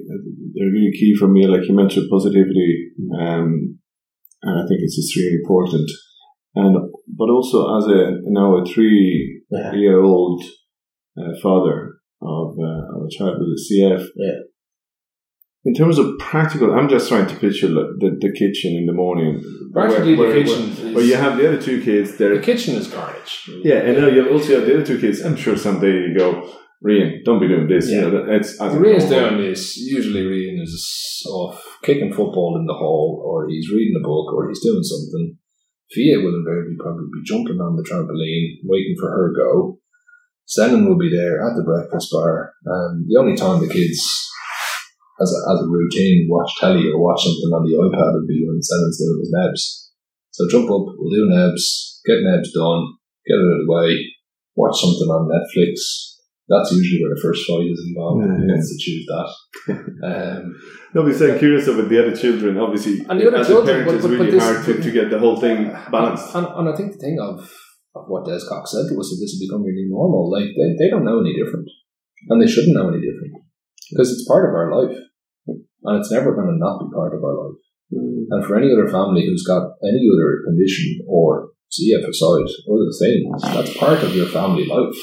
[0.55, 1.47] they're really key for me.
[1.47, 3.79] Like you mentioned positivity, um,
[4.43, 5.91] and I think it's just really important.
[6.55, 6.75] And
[7.17, 9.75] but also as a now a three Yeah.
[9.75, 10.43] year old
[11.19, 14.03] uh, father of, uh, of a child with a CF.
[14.17, 14.39] Yeah.
[15.65, 19.43] In terms of practical, I'm just trying to picture the, the kitchen in the morning.
[19.73, 20.63] Practically, where, the where- kitchen.
[20.77, 22.17] Where, is, where you have the other two kids.
[22.17, 23.51] There, the kitchen is carnage.
[23.65, 25.21] yeah, and now you also have the other two kids.
[25.21, 26.49] I'm sure someday you go,
[26.87, 27.89] Rian, don't be doing this.
[27.91, 28.01] You Yeah.
[28.03, 29.77] know, that- it's Rian's doing this.
[29.77, 34.49] Usually, Rian is off kicking football in the hall, or he's reading a book, or
[34.49, 35.37] he's doing something.
[35.91, 39.81] Fia will invariably probably be jumping on the trampoline, waiting for her go.
[40.47, 42.53] Senan will be there at the breakfast bar.
[42.71, 44.28] Um, the only time the kids,
[45.21, 48.45] as a, as a routine, watch telly or watch something on the iPad would be
[48.47, 49.63] when Senan's doing his nebs.
[50.31, 52.83] So jump up, we'll do nebs, get nebs done,
[53.27, 53.91] get it out of the way,
[54.55, 56.15] watch something on Netflix.
[56.49, 58.25] That's usually where the first fight is involved.
[58.25, 58.55] Yeah, Who yeah.
[58.57, 59.29] gets to choose that?
[60.09, 60.57] um,
[60.95, 62.57] No, but so curious about the other children.
[62.57, 64.65] Obviously, And the other as children, a parent, but- it's but- but really this- hard
[64.65, 66.33] to, to get the whole thing balanced.
[66.35, 67.45] And, and I think the thing of,
[67.95, 70.31] of what Des Cox said to us is this will become really normal.
[70.33, 71.69] Like, they, they don't know any different.
[72.31, 73.45] And they shouldn't know any different.
[73.93, 74.97] Because it's part of our life.
[75.89, 77.65] And it's never going to not be part of our life.
[77.91, 83.41] And for any other family who's got any other condition or CF aside, other things,
[83.43, 85.01] that's part of your family life.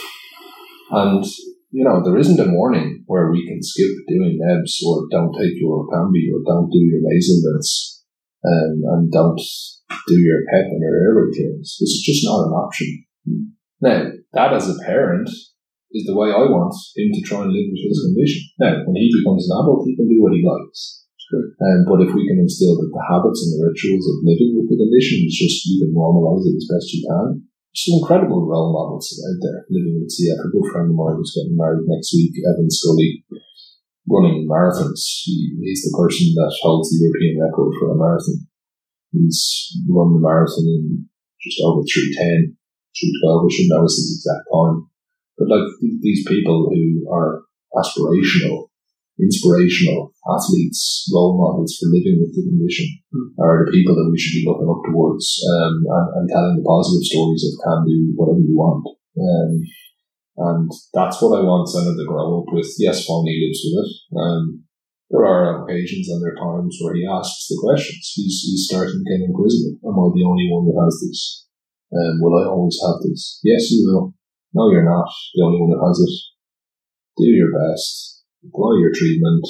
[0.92, 1.26] And,
[1.72, 5.58] you know, there isn't a morning where we can skip doing nebs or don't take
[5.58, 8.06] your Cambi or don't do your mints
[8.46, 9.42] um, and don't
[10.08, 11.78] do your PEP and your airway clearance.
[11.82, 13.06] This is just not an option.
[13.82, 15.30] Now, that as a parent
[15.94, 18.42] is the way I want him to try and live with his condition.
[18.58, 21.06] Now, when he becomes an adult, he can do what he likes.
[21.26, 21.58] Sure.
[21.58, 24.70] Um, but if we can instill that the habits and the rituals of living with
[24.70, 27.42] the condition is just you can normalise it as best you can.
[27.42, 30.38] There's some incredible role models out there living with CF.
[30.38, 33.26] A good friend of mine was getting married next week, Evan Scully,
[34.06, 35.02] running marathons.
[35.26, 38.46] He, he's the person that holds the European record for a marathon.
[39.12, 41.10] He's run the marathon in
[41.42, 42.54] just over 310, 312.
[42.54, 44.94] I should know his exact time.
[45.38, 47.44] But like th- these people who are
[47.76, 48.72] aspirational,
[49.20, 52.88] inspirational athletes, role models for living with the condition
[53.40, 56.68] are the people that we should be looking up towards um, and, and telling the
[56.68, 58.84] positive stories of can do whatever you want.
[59.16, 59.52] Um,
[60.36, 62.68] and that's what I want Senan to grow up with.
[62.80, 63.92] Yes, Fonny lives with it.
[64.20, 64.66] Um,
[65.10, 68.12] there are occasions and there are times where he asks the questions.
[68.16, 69.80] He's, he's starting to get inquisitive.
[69.86, 71.48] Am I the only one that has this?
[71.94, 73.40] Um, will I always have this?
[73.44, 74.14] Yes, you will.
[74.56, 76.16] No, you're not the only one that has it.
[77.20, 78.24] Do your best.
[78.48, 79.44] Apply your treatment.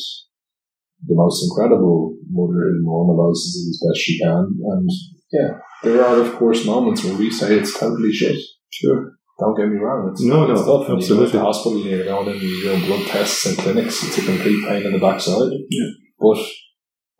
[1.05, 4.57] The most incredible mother who normalizes it as best she can.
[4.65, 4.89] And
[5.31, 8.39] yeah, there are of course moments where we say it's totally shit.
[8.71, 9.13] Sure.
[9.39, 10.09] Don't get me wrong.
[10.11, 10.89] It's, No, no, tough.
[10.89, 13.45] And You go to the hospital and you're going in and you're doing blood tests
[13.45, 14.01] and clinics.
[14.03, 15.51] It's a complete pain in the backside.
[15.69, 15.91] Yeah.
[16.17, 16.39] But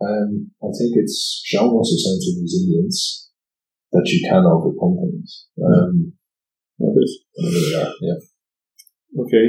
[0.02, 3.30] um, I think it's shown us a sense of resilience
[3.92, 5.48] that you can overcome things.
[5.62, 6.14] Um,
[6.78, 8.20] whatever they are, yeah.
[9.16, 9.46] Okay,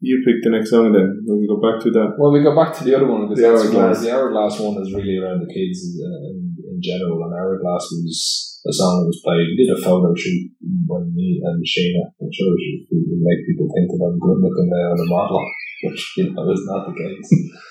[0.00, 1.24] you pick the next song then.
[1.24, 2.16] We'll go back to that.
[2.20, 4.04] Well, we go back to the other one because The Hourglass.
[4.04, 7.24] the hourglass one is really around the kids in, in general.
[7.24, 9.48] And hourglass was a song that was played.
[9.48, 10.52] We did a photo shoot
[10.84, 12.12] when me and Sheena.
[12.20, 15.40] I'm sure it would make people think that I'm good looking and a model,
[15.88, 17.30] which you know is not the case.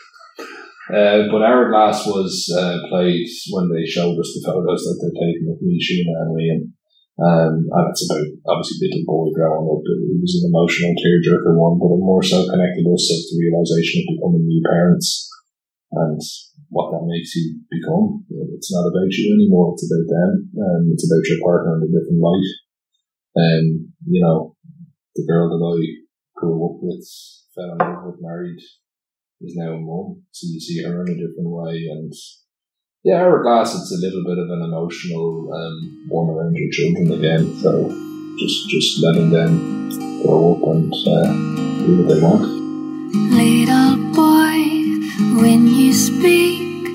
[0.86, 5.50] Uh, but Hourglass was uh, played when they showed us the photos that they're taking
[5.50, 6.62] of me, Sheena, and Liam.
[7.16, 9.84] Um, and it's about obviously little boy growing up.
[9.88, 14.04] It was an emotional tearjerker one, but it more so connected us as the realization
[14.04, 15.32] of becoming new parents
[15.96, 16.20] and
[16.68, 18.28] what that makes you become.
[18.60, 20.32] It's not about you anymore; it's about them.
[20.60, 22.50] Um, it's about your partner in a different light.
[23.40, 24.56] Um, you know,
[25.16, 25.80] the girl that I
[26.36, 27.08] grew up with,
[27.56, 28.60] fell in love with, married,
[29.40, 30.24] is now a mum.
[30.32, 32.12] So you see her in a different way, and
[33.06, 37.56] yeah, Hourglass, it's a little bit of an emotional um, one around your children again.
[37.58, 37.88] So
[38.40, 42.42] just just letting them grow up and uh, do what they want.
[43.30, 44.58] Little boy,
[45.40, 46.88] when you speak,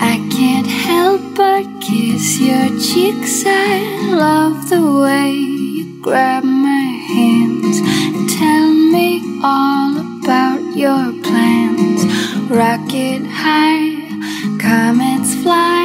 [0.00, 3.42] I can't help but kiss your cheeks.
[3.44, 6.86] I love the way you grab my
[7.16, 12.04] hands and tell me all about your plans.
[12.48, 15.07] Rocket high, comets
[15.42, 15.84] fly.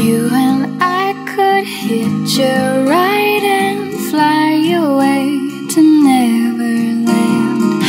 [0.00, 5.24] You and I could hitch a ride and fly away
[5.72, 7.82] to Neverland.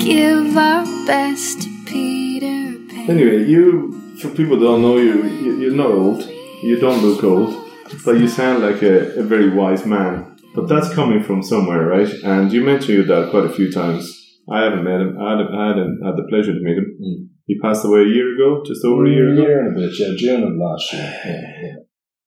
[0.00, 3.10] Give our best to Peter Pan.
[3.10, 6.28] Anyway, you, for people who don't know you, you you're not old.
[6.62, 7.54] You don't look old,
[8.04, 10.36] but you sound like a, a very wise man.
[10.54, 12.12] But that's coming from somewhere, right?
[12.24, 14.04] And you mentioned your dad quite a few times.
[14.50, 15.16] I haven't met him.
[15.20, 16.98] I hadn't, I hadn't had the pleasure to meet him.
[17.00, 17.29] Mm.
[17.50, 19.42] He passed away a year ago, just over a year ago.
[19.42, 21.08] A year and a bit, yeah, June of last year.
[21.26, 21.78] Yeah, yeah.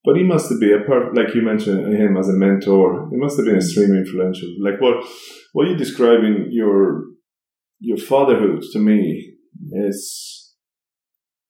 [0.04, 3.08] But he must have been a part, like you mentioned him as a mentor.
[3.10, 4.50] He must have been extremely influential.
[4.60, 4.96] Like what,
[5.54, 7.06] what you describing your
[7.80, 9.36] your fatherhood to me
[9.88, 9.98] is.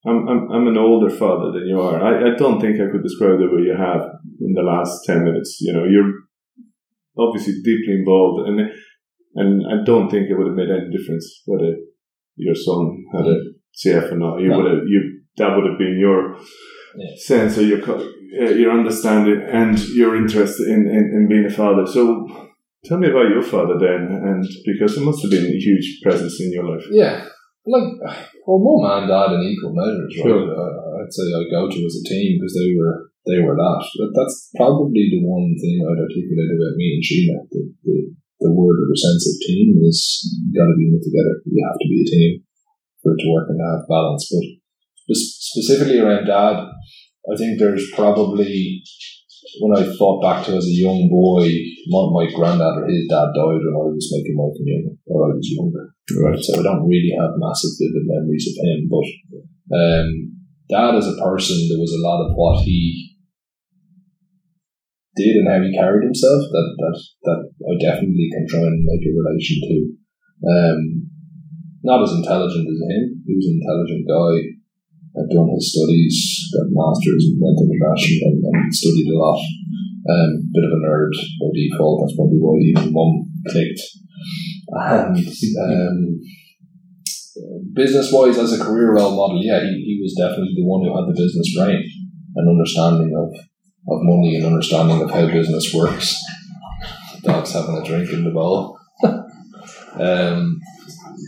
[0.05, 1.97] I'm, I'm I'm an older father than you are.
[2.09, 4.03] I, I don't think I could describe the way you have
[4.39, 5.57] in the last ten minutes.
[5.61, 6.13] You know, you're
[7.17, 8.57] obviously deeply involved, and
[9.41, 11.71] and I don't think it would have made any difference whether
[12.35, 13.37] your son had a
[13.81, 14.39] CF or not.
[14.41, 14.57] You No.
[14.57, 15.01] would have you
[15.37, 16.37] that would have been your
[16.97, 17.15] Yeah.
[17.17, 21.85] sense or your uh, your understanding and your interest in, in, in being a father.
[21.85, 22.27] So
[22.85, 26.39] tell me about your father then, and because it must have been a huge presence
[26.41, 26.85] in your life.
[26.91, 27.25] Yeah,
[27.65, 27.89] like
[28.45, 30.25] well, mum and dad in equal measures, right?
[30.25, 30.43] Sure.
[30.53, 32.95] Uh, I'd say I go to as a team because they were
[33.25, 33.81] they were that.
[33.97, 37.37] But that's probably the one thing I'd articulate about me and Sheena.
[37.49, 37.97] The, the,
[38.43, 39.99] the word or the sense of team is
[40.43, 41.33] you got to be in it together.
[41.47, 42.31] You have to be a team
[43.03, 44.31] for it to work and have balance.
[44.31, 46.63] But specifically around dad,
[47.27, 48.81] I think there's probably
[49.59, 51.45] when I thought back to as a young boy,
[51.91, 55.35] my, my granddad or his dad died when I was making my communion, or I
[55.35, 55.93] was younger.
[56.23, 56.39] Right.
[56.39, 59.07] So I don't really have massive vivid memories of him, but
[59.75, 60.07] um,
[60.71, 63.13] dad as a person, there was a lot of what he
[65.15, 67.39] did and how he carried himself that that that
[67.69, 69.77] I definitely can try and make a relation to.
[70.43, 71.12] Um,
[71.83, 73.03] not as intelligent as him.
[73.27, 74.33] He was an intelligent guy.
[75.13, 76.17] Had done his studies,
[76.57, 79.37] got master's, went international, and, and studied a lot.
[80.09, 82.01] Um, bit of a nerd by default.
[82.01, 83.81] That's probably why even mum clicked.
[84.73, 86.19] And um,
[87.73, 90.95] business wise, as a career role model, yeah, he, he was definitely the one who
[90.95, 91.83] had the business brain
[92.35, 93.29] and understanding of,
[93.93, 96.19] of money and understanding of how business works.
[97.23, 98.79] Dog's having a drink in the bowl.
[99.99, 100.59] um,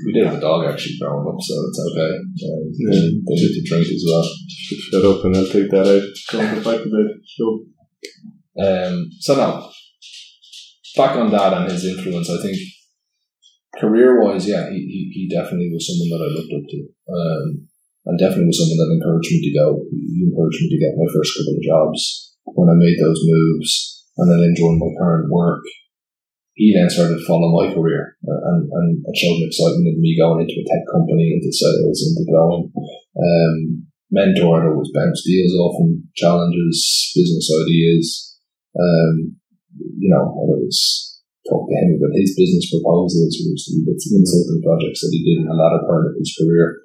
[0.06, 2.12] we did have a dog actually growing up, so it's okay.
[2.46, 4.26] Um, they, they need to drink as well.
[4.90, 6.06] Shut up and I'll take that out.
[6.32, 7.10] Go back to bed.
[7.26, 7.60] Sure.
[8.56, 9.70] Um, so now,
[10.96, 12.58] back on dad and his influence, I think
[13.80, 16.80] career wise, yeah, he, he, he definitely was someone that I looked up to.
[17.12, 17.68] Um,
[18.06, 19.68] and definitely was someone that encouraged me to go.
[19.90, 22.02] He encouraged me to get my first couple of jobs.
[22.46, 25.66] When I made those moves and then joined my current work,
[26.56, 28.72] he then started to follow my career uh, and,
[29.04, 32.72] and showed an excitement in me going into a tech company, into sales, into growing.
[33.16, 38.40] Um, mentoring always bounce deals off and challenges, business ideas.
[38.72, 39.36] Um,
[40.00, 45.04] you know, whether it's talk to him about his business proposals bits of consulting projects
[45.04, 46.82] that he did in the latter part of his career.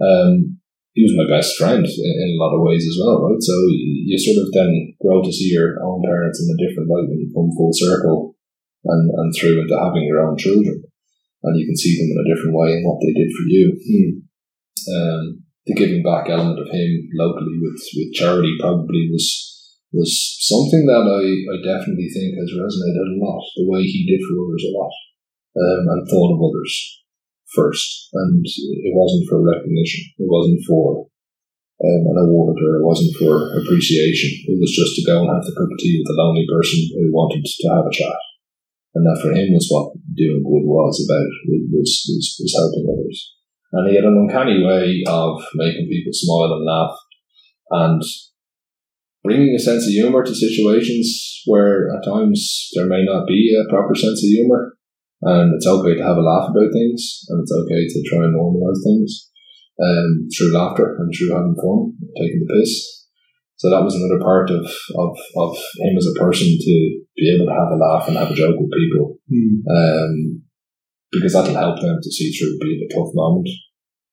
[0.00, 0.58] Um,
[0.92, 3.40] he was my best friend in, in a lot of ways as well, right?
[3.40, 6.90] So you, you sort of then grow to see your own parents in a different
[6.90, 8.31] light when you come full circle.
[8.84, 10.82] And, and through into having your own children.
[11.42, 13.66] And you can see them in a different way in what they did for you.
[14.82, 19.50] Um, the giving back element of him locally with, with charity probably was
[19.92, 20.08] was
[20.40, 23.44] something that I, I definitely think has resonated a lot.
[23.60, 24.94] The way he did for others a lot,
[25.60, 26.72] um, and thought of others
[27.52, 30.08] first, and it wasn't for recognition.
[30.16, 31.12] It wasn't for
[31.84, 34.32] um, an award or it wasn't for appreciation.
[34.48, 36.80] It was just to go and have the cup of tea with a lonely person
[36.96, 38.31] who wanted to have a chat.
[38.94, 43.18] And that for him was what doing good was about, was, was, was helping others.
[43.72, 46.94] And he had an uncanny way of making people smile and laugh
[47.72, 48.02] and
[49.24, 53.70] bringing a sense of humour to situations where at times there may not be a
[53.72, 54.76] proper sense of humour.
[55.22, 58.36] And it's okay to have a laugh about things and it's okay to try and
[58.36, 59.30] normalise things
[59.80, 63.01] um, through laughter and through having fun, taking the piss.
[63.62, 64.66] So that was another part of,
[64.98, 66.74] of, of him as a person to
[67.14, 69.22] be able to have a laugh and have a joke with people.
[69.70, 70.42] Um,
[71.14, 73.46] because that'll help them to see through be it a tough moment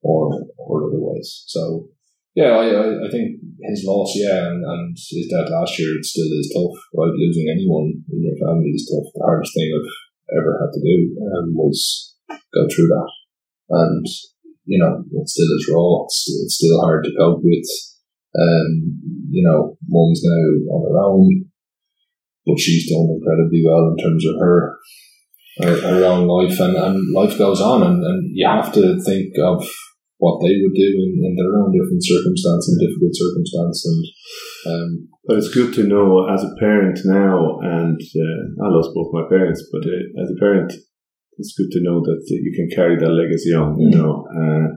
[0.03, 0.29] or
[0.59, 1.45] or otherwise.
[1.47, 1.89] So
[2.35, 6.29] yeah, I, I, think his loss, yeah, and, and his death last year, it still
[6.29, 6.77] is tough.
[6.93, 9.09] Right, losing anyone in your family is tough.
[9.15, 13.11] The hardest thing I've ever had to do um, was go through that,
[13.69, 14.05] and
[14.69, 16.05] you know, it still is raw.
[16.05, 17.65] It's, it's still hard to cope with.
[18.37, 21.45] Um, you know, mum's now on her own,
[22.45, 24.75] but she's done incredibly well in terms of her
[25.61, 29.33] her, her own life, and, and life goes on, and, and you have to think
[29.43, 29.65] of
[30.17, 35.07] what they would do in, in their own different circumstance and difficult circumstance, and um,
[35.25, 39.23] But it's good to know as a parent now, and uh, I lost both my
[39.29, 40.73] parents, but uh, as a parent,
[41.37, 43.79] it's good to know that you can carry that legacy on.
[43.79, 43.95] You Mm.
[43.97, 44.67] know, uh,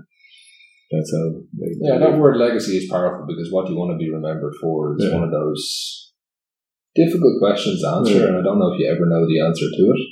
[0.92, 1.24] that's how.
[1.56, 4.94] They, Yeah, that word legacy is powerful because what you want to be remembered for
[4.96, 5.14] is Yeah.
[5.16, 6.12] one of those
[6.94, 8.26] difficult questions to answer, Yeah.
[8.28, 10.02] and I don't know if you ever know the answer to it.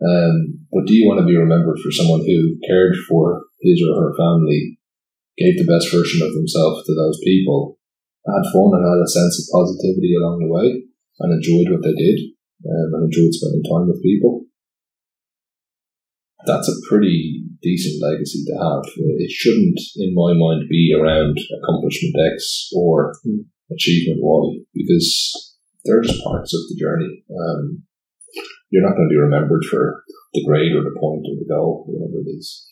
[0.00, 3.96] Um, but do you want to be remembered for someone who cared for his or
[4.00, 4.76] her family,
[5.36, 7.76] gave the best version of themselves to those people,
[8.24, 10.84] had fun and had a sense of positivity along the way,
[11.20, 12.32] and enjoyed what they did,
[12.64, 14.44] um, and enjoyed spending time with people?
[16.46, 18.82] That's a pretty decent legacy to have.
[19.18, 23.12] It shouldn't, in my mind, be around accomplishment X or
[23.70, 27.24] achievement Y because they're just parts of the journey.
[27.30, 27.82] Um,
[28.70, 31.84] you're not going to be remembered for the grade or the point or the goal,
[31.88, 32.68] whatever it is.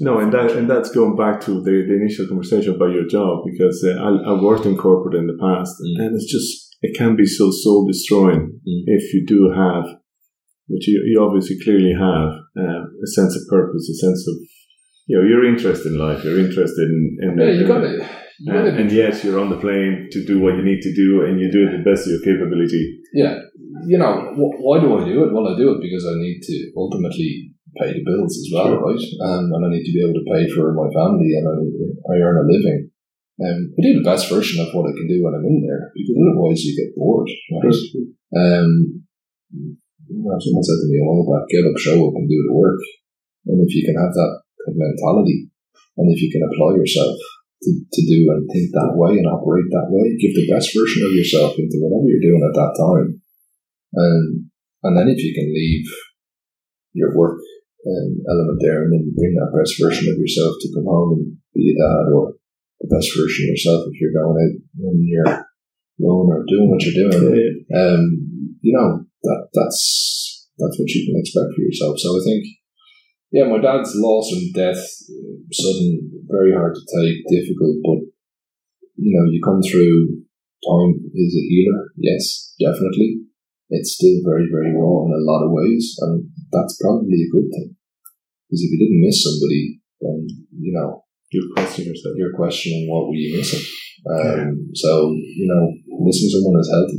[0.00, 3.44] No, and that and that's going back to the, the initial conversation about your job
[3.44, 6.06] because uh, I, I worked in corporate in the past, Mm.
[6.06, 8.82] and it's just it can be so soul destroying Mm.
[8.86, 9.84] if you do have,
[10.68, 14.34] which you, you obviously clearly have, uh, a sense of purpose, a sense of
[15.08, 17.92] you know you're interested in life, you're interested in, in yeah, you got to.
[18.40, 20.94] You and, gotta and yes, you're on the plane to do what you need to
[20.94, 23.00] do, and you do it the best of your capability.
[23.12, 23.34] yeah,
[23.86, 25.32] you know, wh- why do I do it?
[25.34, 28.80] Well, I do it because I need to ultimately pay the bills as well, Sure.
[28.80, 29.04] right?
[29.26, 31.56] Um, and I need to be able to pay for my family and I,
[32.14, 32.90] I earn a living.
[33.42, 35.90] Um, I do the best version of what I can do when I'm in there
[35.94, 37.28] because otherwise you get bored,
[37.62, 37.74] right?
[38.34, 39.04] Um,
[40.08, 42.80] someone said to me a while back, get up, show up and do the work.
[43.48, 44.32] And if you can have that
[44.72, 45.48] mentality
[45.96, 47.16] and if you can apply yourself
[47.64, 51.04] to, to do and think that way and operate that way, give the best version
[51.04, 53.08] of yourself into whatever you're doing at that time.
[53.96, 54.24] Um,
[54.84, 55.86] and then if you can leave
[56.92, 57.40] your work
[57.88, 61.24] um, element there and then bring that best version of yourself to come home and
[61.54, 62.36] be a dad or
[62.80, 64.54] the best version of yourself if you're going out
[64.86, 65.26] on your
[66.04, 68.02] own or doing what you're doing um,
[68.60, 71.94] you know, that that's that's what you can expect for yourself.
[71.98, 72.42] So I think,
[73.30, 74.82] yeah, my dad's loss and death,
[75.52, 78.00] sudden, very hard to take, difficult, but
[78.98, 80.24] you know, you come through.
[80.58, 83.22] Time is a healer, yes, definitely.
[83.70, 87.46] It's still very, very raw in a lot of ways, and that's probably a good
[87.46, 87.76] thing.
[88.50, 90.26] Because if you didn't miss somebody, then
[90.58, 92.14] you know You question yourself.
[92.18, 93.62] you're questioning what were you missing.
[94.10, 95.70] Um, so you know,
[96.02, 96.98] missing someone is healthy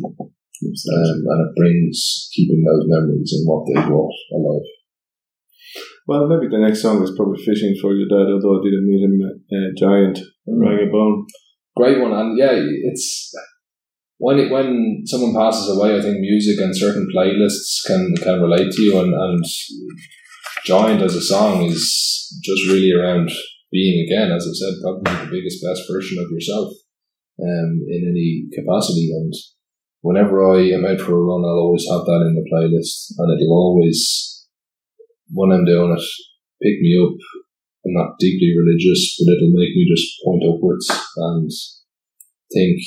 [0.64, 4.70] um, and it brings keeping those memories and what they brought alive.
[6.08, 9.06] Well, maybe the next song is probably fishing for your dad, although I didn't meet
[9.06, 9.16] him.
[9.22, 11.28] Uh, giant, Rag n Bone.
[11.78, 13.32] Great one, and yeah, it's
[14.18, 18.72] when it, when someone passes away, I think music and certain playlists can can relate
[18.72, 19.46] to you, and and
[20.66, 23.32] Giant as a song is just really around
[23.72, 26.74] being again, as I said, probably the biggest best version of yourself,
[27.42, 29.34] um, in any capacity, and
[30.02, 33.32] whenever I am out for a run, I'll always have that in the playlist, and
[33.34, 34.48] it'll always,
[35.32, 36.04] when I'm doing it,
[36.62, 37.18] pick me up.
[37.86, 41.50] I'm not deeply religious, but it'll make me just point upwards and
[42.54, 42.82] think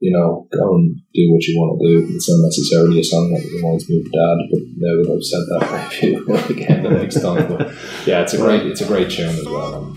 [0.00, 2.06] you know, go and do what you want to do.
[2.14, 5.44] It's not necessarily a song that reminds me of dad, but now that I've said
[5.50, 5.62] that,
[6.48, 7.48] maybe again the next time.
[7.48, 7.74] But
[8.06, 9.82] yeah, it's a great, it's a great tune as well.
[9.82, 9.96] Love.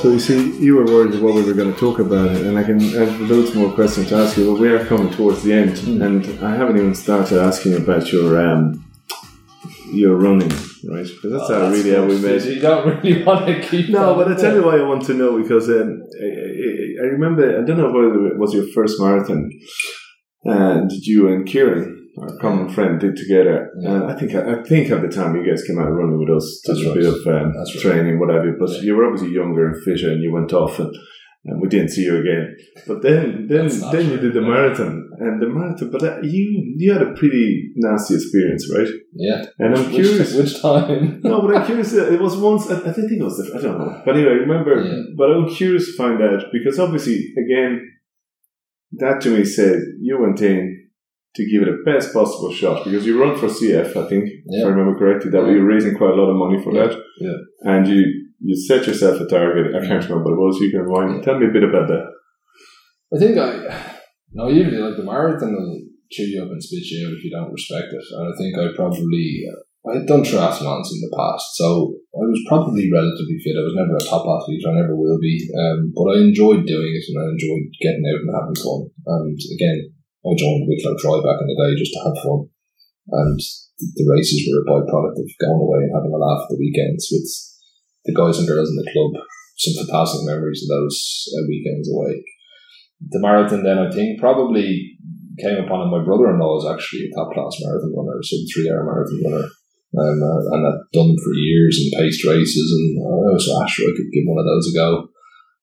[0.00, 2.56] So you see, you were worried about what we were going to talk about, and
[2.56, 5.42] I can I have loads more questions to ask you, but we are coming towards
[5.42, 8.88] the end, and I haven't even started asking about your um,
[9.90, 10.50] your running,
[10.84, 11.04] right?
[11.04, 12.44] Because that's how really how we met.
[12.44, 13.88] You don't really want to keep.
[13.88, 17.06] No, but I tell you why I want to know because um, I, I, I
[17.16, 19.50] remember I don't know whether it was your first marathon,
[20.44, 23.70] and you and Kieran, our common friend, did together.
[23.82, 26.60] And I think I think at the time you guys came out running with us,
[26.64, 26.94] did That's a right.
[26.98, 27.80] bit of um, right.
[27.80, 28.52] training, whatever.
[28.58, 30.94] But you were obviously younger and fitter, and you went off and.
[31.44, 32.56] And we didn't see you again,
[32.86, 35.88] but then, then, then you did the marathon, and the marathon.
[35.90, 38.88] But uh, you, you had a pretty nasty experience, right?
[39.14, 39.44] Yeah.
[39.60, 40.34] And I'm curious.
[40.34, 41.20] Which, which time?
[41.22, 41.94] No, but I'm curious.
[41.94, 42.68] uh, It was once.
[42.68, 43.38] I, I think it was.
[43.38, 44.02] The, I don't know.
[44.04, 44.82] But anyway, remember.
[44.82, 45.00] Yeah.
[45.16, 47.88] But I'm curious to find out because obviously, again,
[48.92, 50.77] that to me said you went in
[51.38, 53.90] to give it the best possible shot because you run for CF.
[53.96, 55.52] I think, if I remember correctly, that Yeah.
[55.52, 56.88] you were raising quite a lot of money for Yeah.
[56.88, 56.92] that.
[57.26, 57.38] Yeah.
[57.72, 58.00] And you
[58.48, 59.74] you set yourself a target.
[59.74, 60.60] I can't remember what it was.
[60.62, 61.22] You can remind.
[61.24, 62.06] Tell me a bit about that.
[63.14, 63.50] I think I,
[64.34, 65.80] no, usually like the marathon will
[66.12, 68.04] chew you up and spit you out if you don't respect it.
[68.14, 69.58] And I think I probably, uh,
[69.90, 71.66] I had done triathlons in the past, so
[72.14, 73.56] I was probably relatively fit.
[73.58, 75.34] I was never a top athlete, I never will be.
[75.58, 78.80] Um, but I enjoyed doing it and I enjoyed getting out and having fun.
[79.18, 79.78] And again,
[80.28, 82.40] I joined Wicklow Tri back in the day just to have fun.
[83.08, 83.40] And
[83.96, 87.08] the races were a byproduct of going away and having a laugh at the weekends
[87.08, 87.28] with
[88.04, 89.24] the guys and girls in the club.
[89.56, 90.98] Some fantastic memories of those
[91.32, 92.20] uh, weekends away
[93.00, 94.98] the marathon then I think probably
[95.38, 95.94] came upon it.
[95.94, 99.22] My brother in law is actually a top class marathon runner, sub three hour marathon
[99.22, 99.46] runner.
[99.88, 103.88] Um, uh, and I'd done for years and paced races and I was so sure
[103.88, 104.90] I could give one of those a go.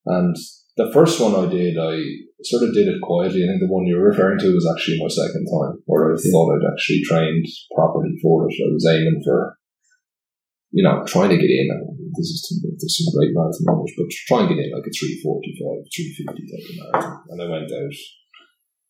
[0.06, 0.36] And
[0.78, 2.04] the first one I did, I
[2.44, 3.44] sort of did it quietly.
[3.44, 6.52] I think the one you're referring to was actually my second time where I thought
[6.52, 8.60] I'd actually trained properly for it.
[8.60, 9.56] I was aiming for,
[10.72, 11.72] you know, trying to get in.
[12.16, 15.88] This is there's some great marathon runners, but try and get in like a 345,
[15.88, 17.24] 350 type of marathon.
[17.32, 17.96] And I went out,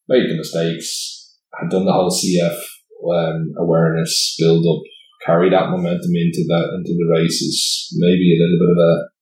[0.10, 2.58] made the mistakes, had done the whole CF
[3.06, 4.82] um, awareness build up,
[5.26, 7.94] carry that momentum into that into the races.
[7.94, 9.15] Maybe a little bit of a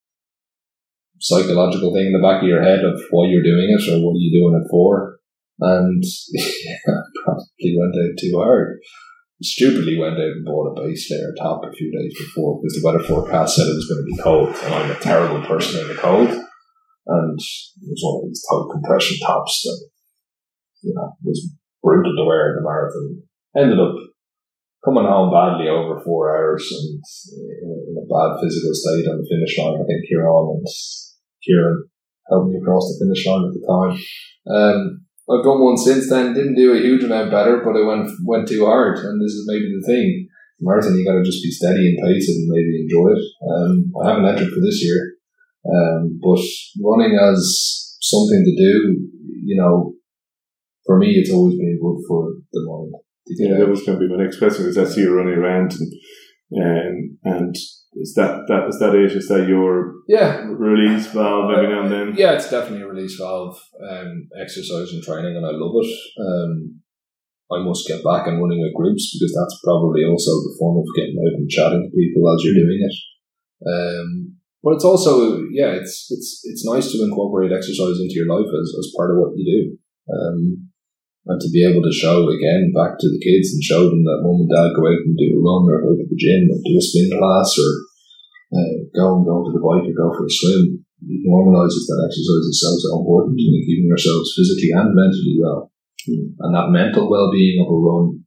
[1.24, 4.20] psychological thing in the back of your head of why you're doing it or what
[4.20, 5.20] are you doing it for.
[5.60, 6.04] And
[6.36, 8.80] yeah, probably went out too hard.
[9.42, 12.84] Stupidly went out and bought a base layer top a few days before because the
[12.84, 15.88] weather forecast said it was going to be cold, and I'm a terrible person in
[15.88, 16.30] the cold.
[16.30, 19.80] And it was one of these tight compression tops that
[20.84, 21.52] you know was
[21.84, 23.24] brutal to wear in the marathon.
[23.56, 23.96] Ended up
[24.84, 29.58] coming home badly over four hours and in a, bad physical state on the finish
[29.58, 29.80] line.
[29.80, 30.68] I think you're on and
[31.46, 31.84] Kieran
[32.30, 33.94] helped me across the finish line at the time.
[34.48, 34.80] Um,
[35.30, 36.34] I've done one since then.
[36.34, 39.48] Didn't do a huge amount better, but I went went too hard, and this is
[39.48, 40.28] maybe the thing.
[40.60, 43.24] Marathon, you got to just be steady and pace it and maybe enjoy it.
[43.44, 45.16] Um, I haven't entered for this year,
[45.68, 46.40] um, but
[46.80, 49.10] running as something to do,
[49.44, 49.94] you know,
[50.86, 52.94] for me, it's always been good for the mind.
[53.28, 55.72] Yeah, that was going to be my next question because I see you running around
[55.72, 55.94] and
[56.56, 57.56] and, and
[57.96, 59.12] is that that is that it?
[59.12, 62.14] Is that your yeah, release valve every now and then?
[62.16, 63.60] Yeah, it's definitely a release valve.
[63.82, 65.92] Um, exercise and training, and I love it.
[66.20, 66.82] Um,
[67.52, 70.90] I must get back and running with groups because that's probably also the fun of
[70.98, 72.98] getting out and chatting to people as you're doing it.
[73.64, 74.10] Um,
[74.64, 78.68] but it's also yeah, it's it's it's nice to incorporate exercise into your life as,
[78.80, 79.62] as part of what you do.
[80.10, 80.73] Um,
[81.26, 84.24] and to be able to show again back to the kids and show them that
[84.24, 86.60] mum and dad go out and do a run or go to the gym or
[86.60, 87.72] do a spin class or
[88.54, 90.84] uh, go and go to the bike or go for a swim.
[91.04, 95.72] It normalises that exercise is so so important in keeping ourselves physically and mentally well.
[96.08, 98.24] And that mental well being of a run,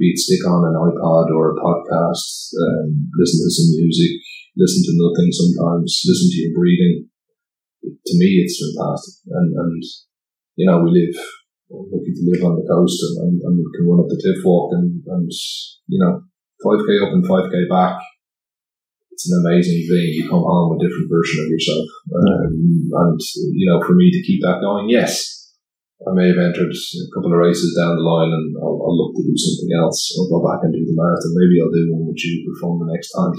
[0.00, 4.12] be it stick on an iPod or a podcast, um, listen to some music,
[4.56, 7.08] listen to nothing sometimes, listen to your breathing.
[7.84, 9.28] To me, it's fantastic.
[9.32, 9.82] And, and
[10.56, 11.16] you know, we live,
[11.70, 14.72] lucky to live on the coast and, and, and can run up the cliff walk
[14.72, 15.30] and, and,
[15.88, 16.24] you know,
[16.64, 18.00] 5k up and 5k back.
[19.12, 20.06] it's an amazing thing.
[20.16, 23.20] You come home a different version of yourself, um, and
[23.54, 25.36] you know, for me to keep that going, yes.
[26.06, 29.18] I may have entered a couple of races down the line and I'll, I'll look
[29.18, 30.14] to do something else.
[30.14, 31.34] I'll go back and do the marathon.
[31.34, 33.34] Maybe I'll do one with you for fun the next time.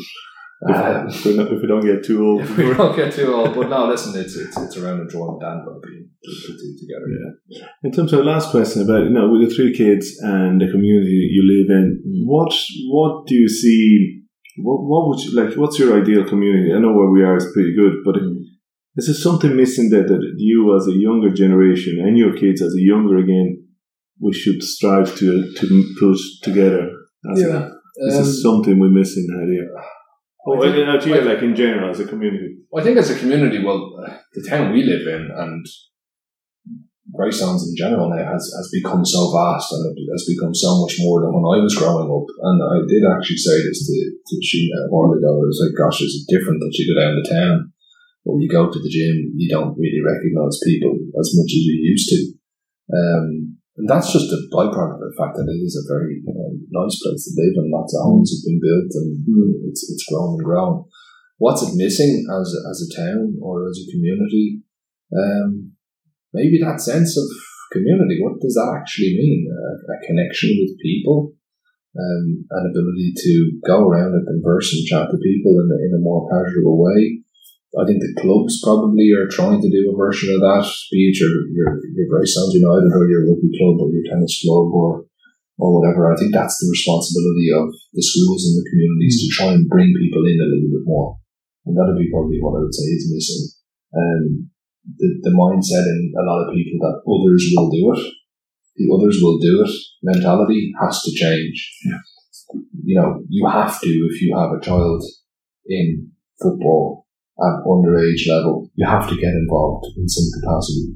[0.68, 2.42] Um, If we, don't, if we don't get too old.
[2.42, 5.66] if we don't get too old, but no, listen, it's it's, it's around enjoyment and
[5.66, 7.08] well-being to, to together.
[7.48, 7.68] Yeah.
[7.86, 10.68] In terms of the last question about you know with the three kids and the
[10.70, 12.24] community you live in, Mm.
[12.34, 12.52] what
[12.96, 14.16] what do you see?
[14.62, 15.56] What, what would you like?
[15.56, 16.74] What's your ideal community?
[16.74, 18.42] I know where we are is pretty good, but Mm.
[18.98, 22.74] is there something missing that, that you as a younger generation and your kids as
[22.76, 23.50] a younger again
[24.22, 25.30] we should strive to
[25.60, 25.66] to
[26.02, 26.84] put together?
[27.32, 27.72] As a-
[28.08, 29.70] is Um, there something we're missing out here?
[30.50, 32.58] Oh, I think- out like in general, as a community.
[32.76, 35.66] I think as a community, well, uh, the town we live in and
[37.10, 41.02] Greystones in general now has, has become so vast and it has become so much
[41.02, 42.28] more than when I was growing up.
[42.46, 45.42] And I did actually say this to, to Sheena a while ago.
[45.42, 47.58] It was like, gosh, it's different that you go down to town
[48.26, 51.76] or you go to the gym, you don't really recognise people as much as you
[51.82, 52.20] used to.
[52.94, 56.34] Um, and that's just a byproduct of the fact that it is a very you
[56.34, 56.52] know,
[56.84, 59.10] nice place to live and lots of homes have been built and
[59.70, 60.84] it's, it's grown and grown
[61.40, 64.62] what's it missing as a, as a town or as a community?
[65.16, 65.74] Um,
[66.34, 67.26] maybe that sense of
[67.72, 68.20] community.
[68.22, 69.48] What does that actually mean?
[69.50, 71.34] A, a connection with people,
[71.98, 73.34] um, an ability to
[73.66, 77.24] go around and converse and chat to people in a, in a more casual way.
[77.78, 81.22] I think the clubs probably are trying to do a version of that, be it
[81.22, 85.06] your your, your Greystones United or your rugby club or your tennis club or
[85.62, 86.10] or whatever.
[86.10, 89.92] I think that's the responsibility of the schools and the communities to try and bring
[89.94, 91.20] people in a little bit more.
[91.68, 93.44] And that'd be probably what I would say is missing.
[93.94, 94.24] Um,
[94.98, 98.02] the, the mindset in a lot of people that others will do it,
[98.82, 101.76] the others will do it mentality has to change.
[102.84, 105.04] You know, you have to, if you have a child
[105.68, 106.12] in
[106.42, 107.06] football
[107.42, 110.94] at underage level, you have to get involved in some capacity.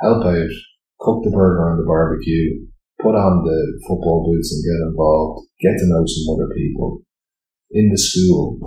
[0.00, 0.50] Help out,
[1.00, 2.66] cook the burger on the barbecue,
[3.00, 7.02] put on the football boots and get involved, get to know some other people.
[7.70, 8.58] In the school,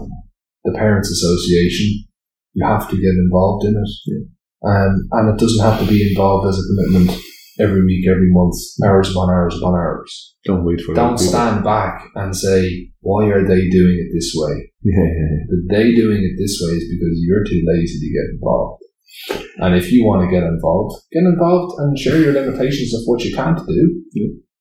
[0.63, 2.05] the Parents Association,
[2.53, 4.27] you have to get involved in it.
[4.65, 7.21] Um, and it doesn't have to be involved as a commitment
[7.59, 10.35] every week, every month, hours upon hours upon hours.
[10.45, 11.33] Don't wait for Don't other people.
[11.33, 14.71] stand back and say, why are they doing it this way?
[14.83, 15.43] Yeah, yeah, yeah.
[15.49, 18.81] The they doing it this way is because you're too lazy to get involved.
[19.63, 23.23] And if you want to get involved, get involved and share your limitations of what
[23.23, 24.03] you can't do.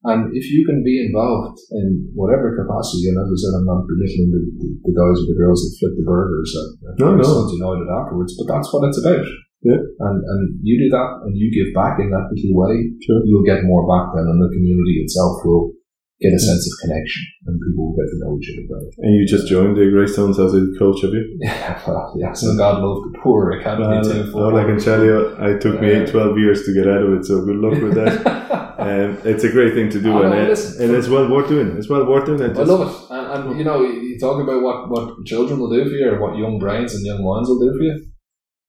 [0.05, 3.89] And if you can be involved in whatever capacity, and as I said, I'm not
[3.89, 7.17] belittling the, the, the guys or the girls that flip the burgers at, at No,
[7.17, 7.25] no.
[7.25, 9.25] Sons United afterwards, but that's what it's about.
[9.65, 9.81] Yeah.
[9.81, 13.21] And and you do that and you give back in that little way, Sure.
[13.25, 15.73] you'll get more back then, and the community itself will
[16.21, 18.91] get a sense of connection, and people will get to know each other better.
[18.99, 21.25] And you just joined the Greystones as a coach, have you?
[21.41, 22.33] Yeah, well, yeah.
[22.33, 24.31] So God love the poor academy too.
[24.33, 25.19] Well, all I can tell you,
[25.53, 26.07] it took me Yeah.
[26.07, 28.15] 12 years to get out of it, so good luck with that.
[28.79, 31.49] um, it's a great thing to do, Oh, and, no, it, and it's well worth
[31.49, 31.77] doing.
[31.77, 32.57] It's well worth doing it.
[32.57, 35.85] I love it, and, and you know, you talk about what what children will do
[35.89, 37.97] for you, or what young brains and young minds will do for you.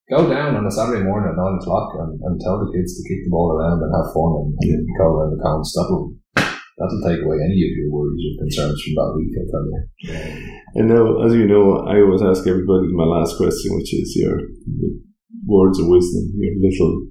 [0.06, 3.10] Go down on a Saturday morning at nine o'clock and, and tell the kids to
[3.10, 5.74] kick the ball around and have fun and, and go around the cones.
[5.74, 6.14] That'll
[6.78, 9.34] that'll take away any of your worries or concerns from that week.
[9.34, 9.82] I'll tell you.
[10.78, 14.46] And now, as you know, I always ask everybody my last question, which is your
[15.50, 17.10] words of wisdom, your little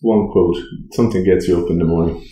[0.00, 0.58] one quote,
[0.92, 2.26] something gets you up in the morning.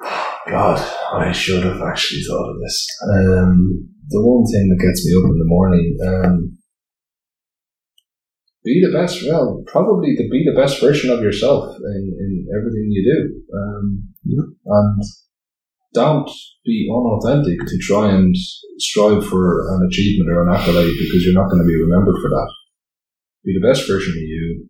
[0.48, 0.80] God,
[1.12, 2.86] I should have actually thought of this.
[3.12, 6.58] Um, the one thing that gets me up in the morning, um,
[8.64, 9.22] be the best.
[9.26, 14.08] Well, probably to be the best version of yourself in, in everything you do, um,
[14.64, 15.02] and
[15.94, 16.30] don't
[16.64, 18.34] be unauthentic to try and
[18.78, 22.30] strive for an achievement or an accolade because you're not going to be remembered for
[22.30, 22.50] that.
[23.44, 24.68] Be the best version of you.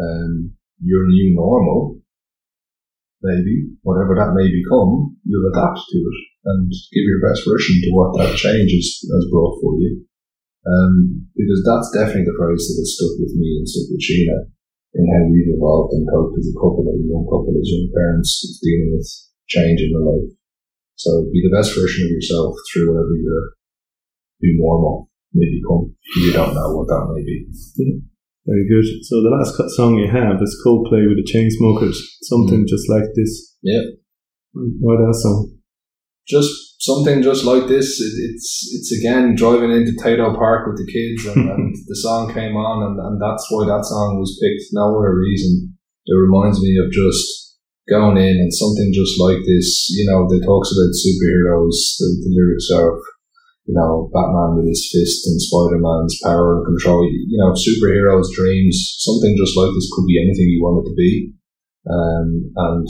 [0.00, 2.04] Um, your new normal
[3.24, 7.90] maybe, whatever that may become, you'll adapt to it and give your best version to
[7.96, 10.04] what that change has brought for you.
[10.64, 14.48] Um, because that's definitely the phrase that has stuck with me and stuck with Sheena
[14.96, 17.92] in how we've evolved and coped as a couple, as a young couple, as young
[17.92, 19.04] parents, dealing with
[19.44, 20.32] change in their life.
[20.96, 23.42] So be the best version of yourself through whatever your
[24.40, 25.92] new normal may become.
[26.24, 27.44] You don't know what that may be.
[27.76, 28.00] Yeah.
[28.46, 28.86] Very good.
[29.04, 33.08] So the last cut song you have is Coldplay with the Chainsmokers, something just like
[33.16, 33.56] this.
[33.62, 33.82] Yeah.
[34.52, 35.54] Why that song?
[36.26, 36.50] just
[36.84, 38.00] something just like this.
[38.00, 42.32] It, it's it's again driving into Tayto Park with the kids, and, and the song
[42.32, 44.68] came on, and, and that's why that song was picked.
[44.72, 45.72] No other reason.
[46.06, 47.56] It reminds me of just
[47.88, 49.88] going in and something just like this.
[49.96, 51.96] You know, they talks about superheroes.
[51.96, 52.92] The, the lyrics are,
[53.64, 57.08] you know, Batman with his fist and Spider Man's power and control.
[57.08, 59.00] You know, superheroes' dreams.
[59.00, 61.32] Something just like this could be anything you want it to be.
[61.88, 62.88] Um, and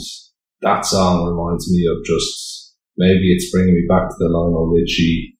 [0.61, 2.64] that song reminds me of just
[2.97, 5.37] maybe it's bringing me back to the Lionel Richie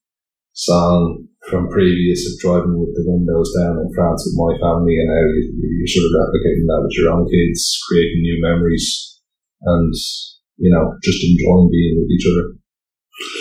[0.54, 5.10] song from previous of driving with the windows down in France with my family and
[5.10, 9.22] how you, you're sort of replicating that with your own kids, creating new memories
[9.62, 9.94] and,
[10.58, 12.46] you know, just enjoying being with each other.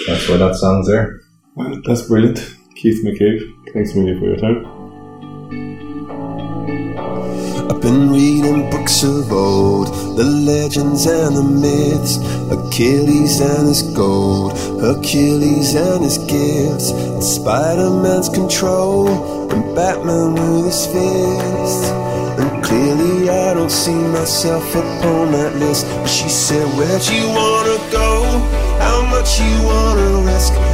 [0.07, 1.21] That's why that song's there.
[1.57, 2.55] Well, that's brilliant.
[2.77, 3.41] Keith McCabe,
[3.73, 4.74] thanks a for your time.
[7.85, 12.17] Been reading books of old, the legends and the myths,
[12.51, 19.07] Achilles and his gold, Hercules and his gifts, and Spider Man's control,
[19.53, 21.91] and Batman with his fists.
[22.41, 25.85] And clearly, I don't see myself upon that list.
[25.87, 28.25] But she said, Where'd you wanna go?
[28.81, 30.74] How much you wanna risk?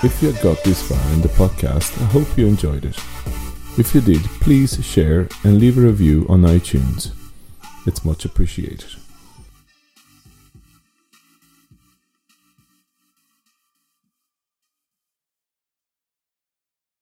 [0.00, 2.96] If you got this far in the podcast, I hope you enjoyed it.
[3.76, 7.10] If you did, please share and leave a review on iTunes.
[7.84, 8.84] It's much appreciated.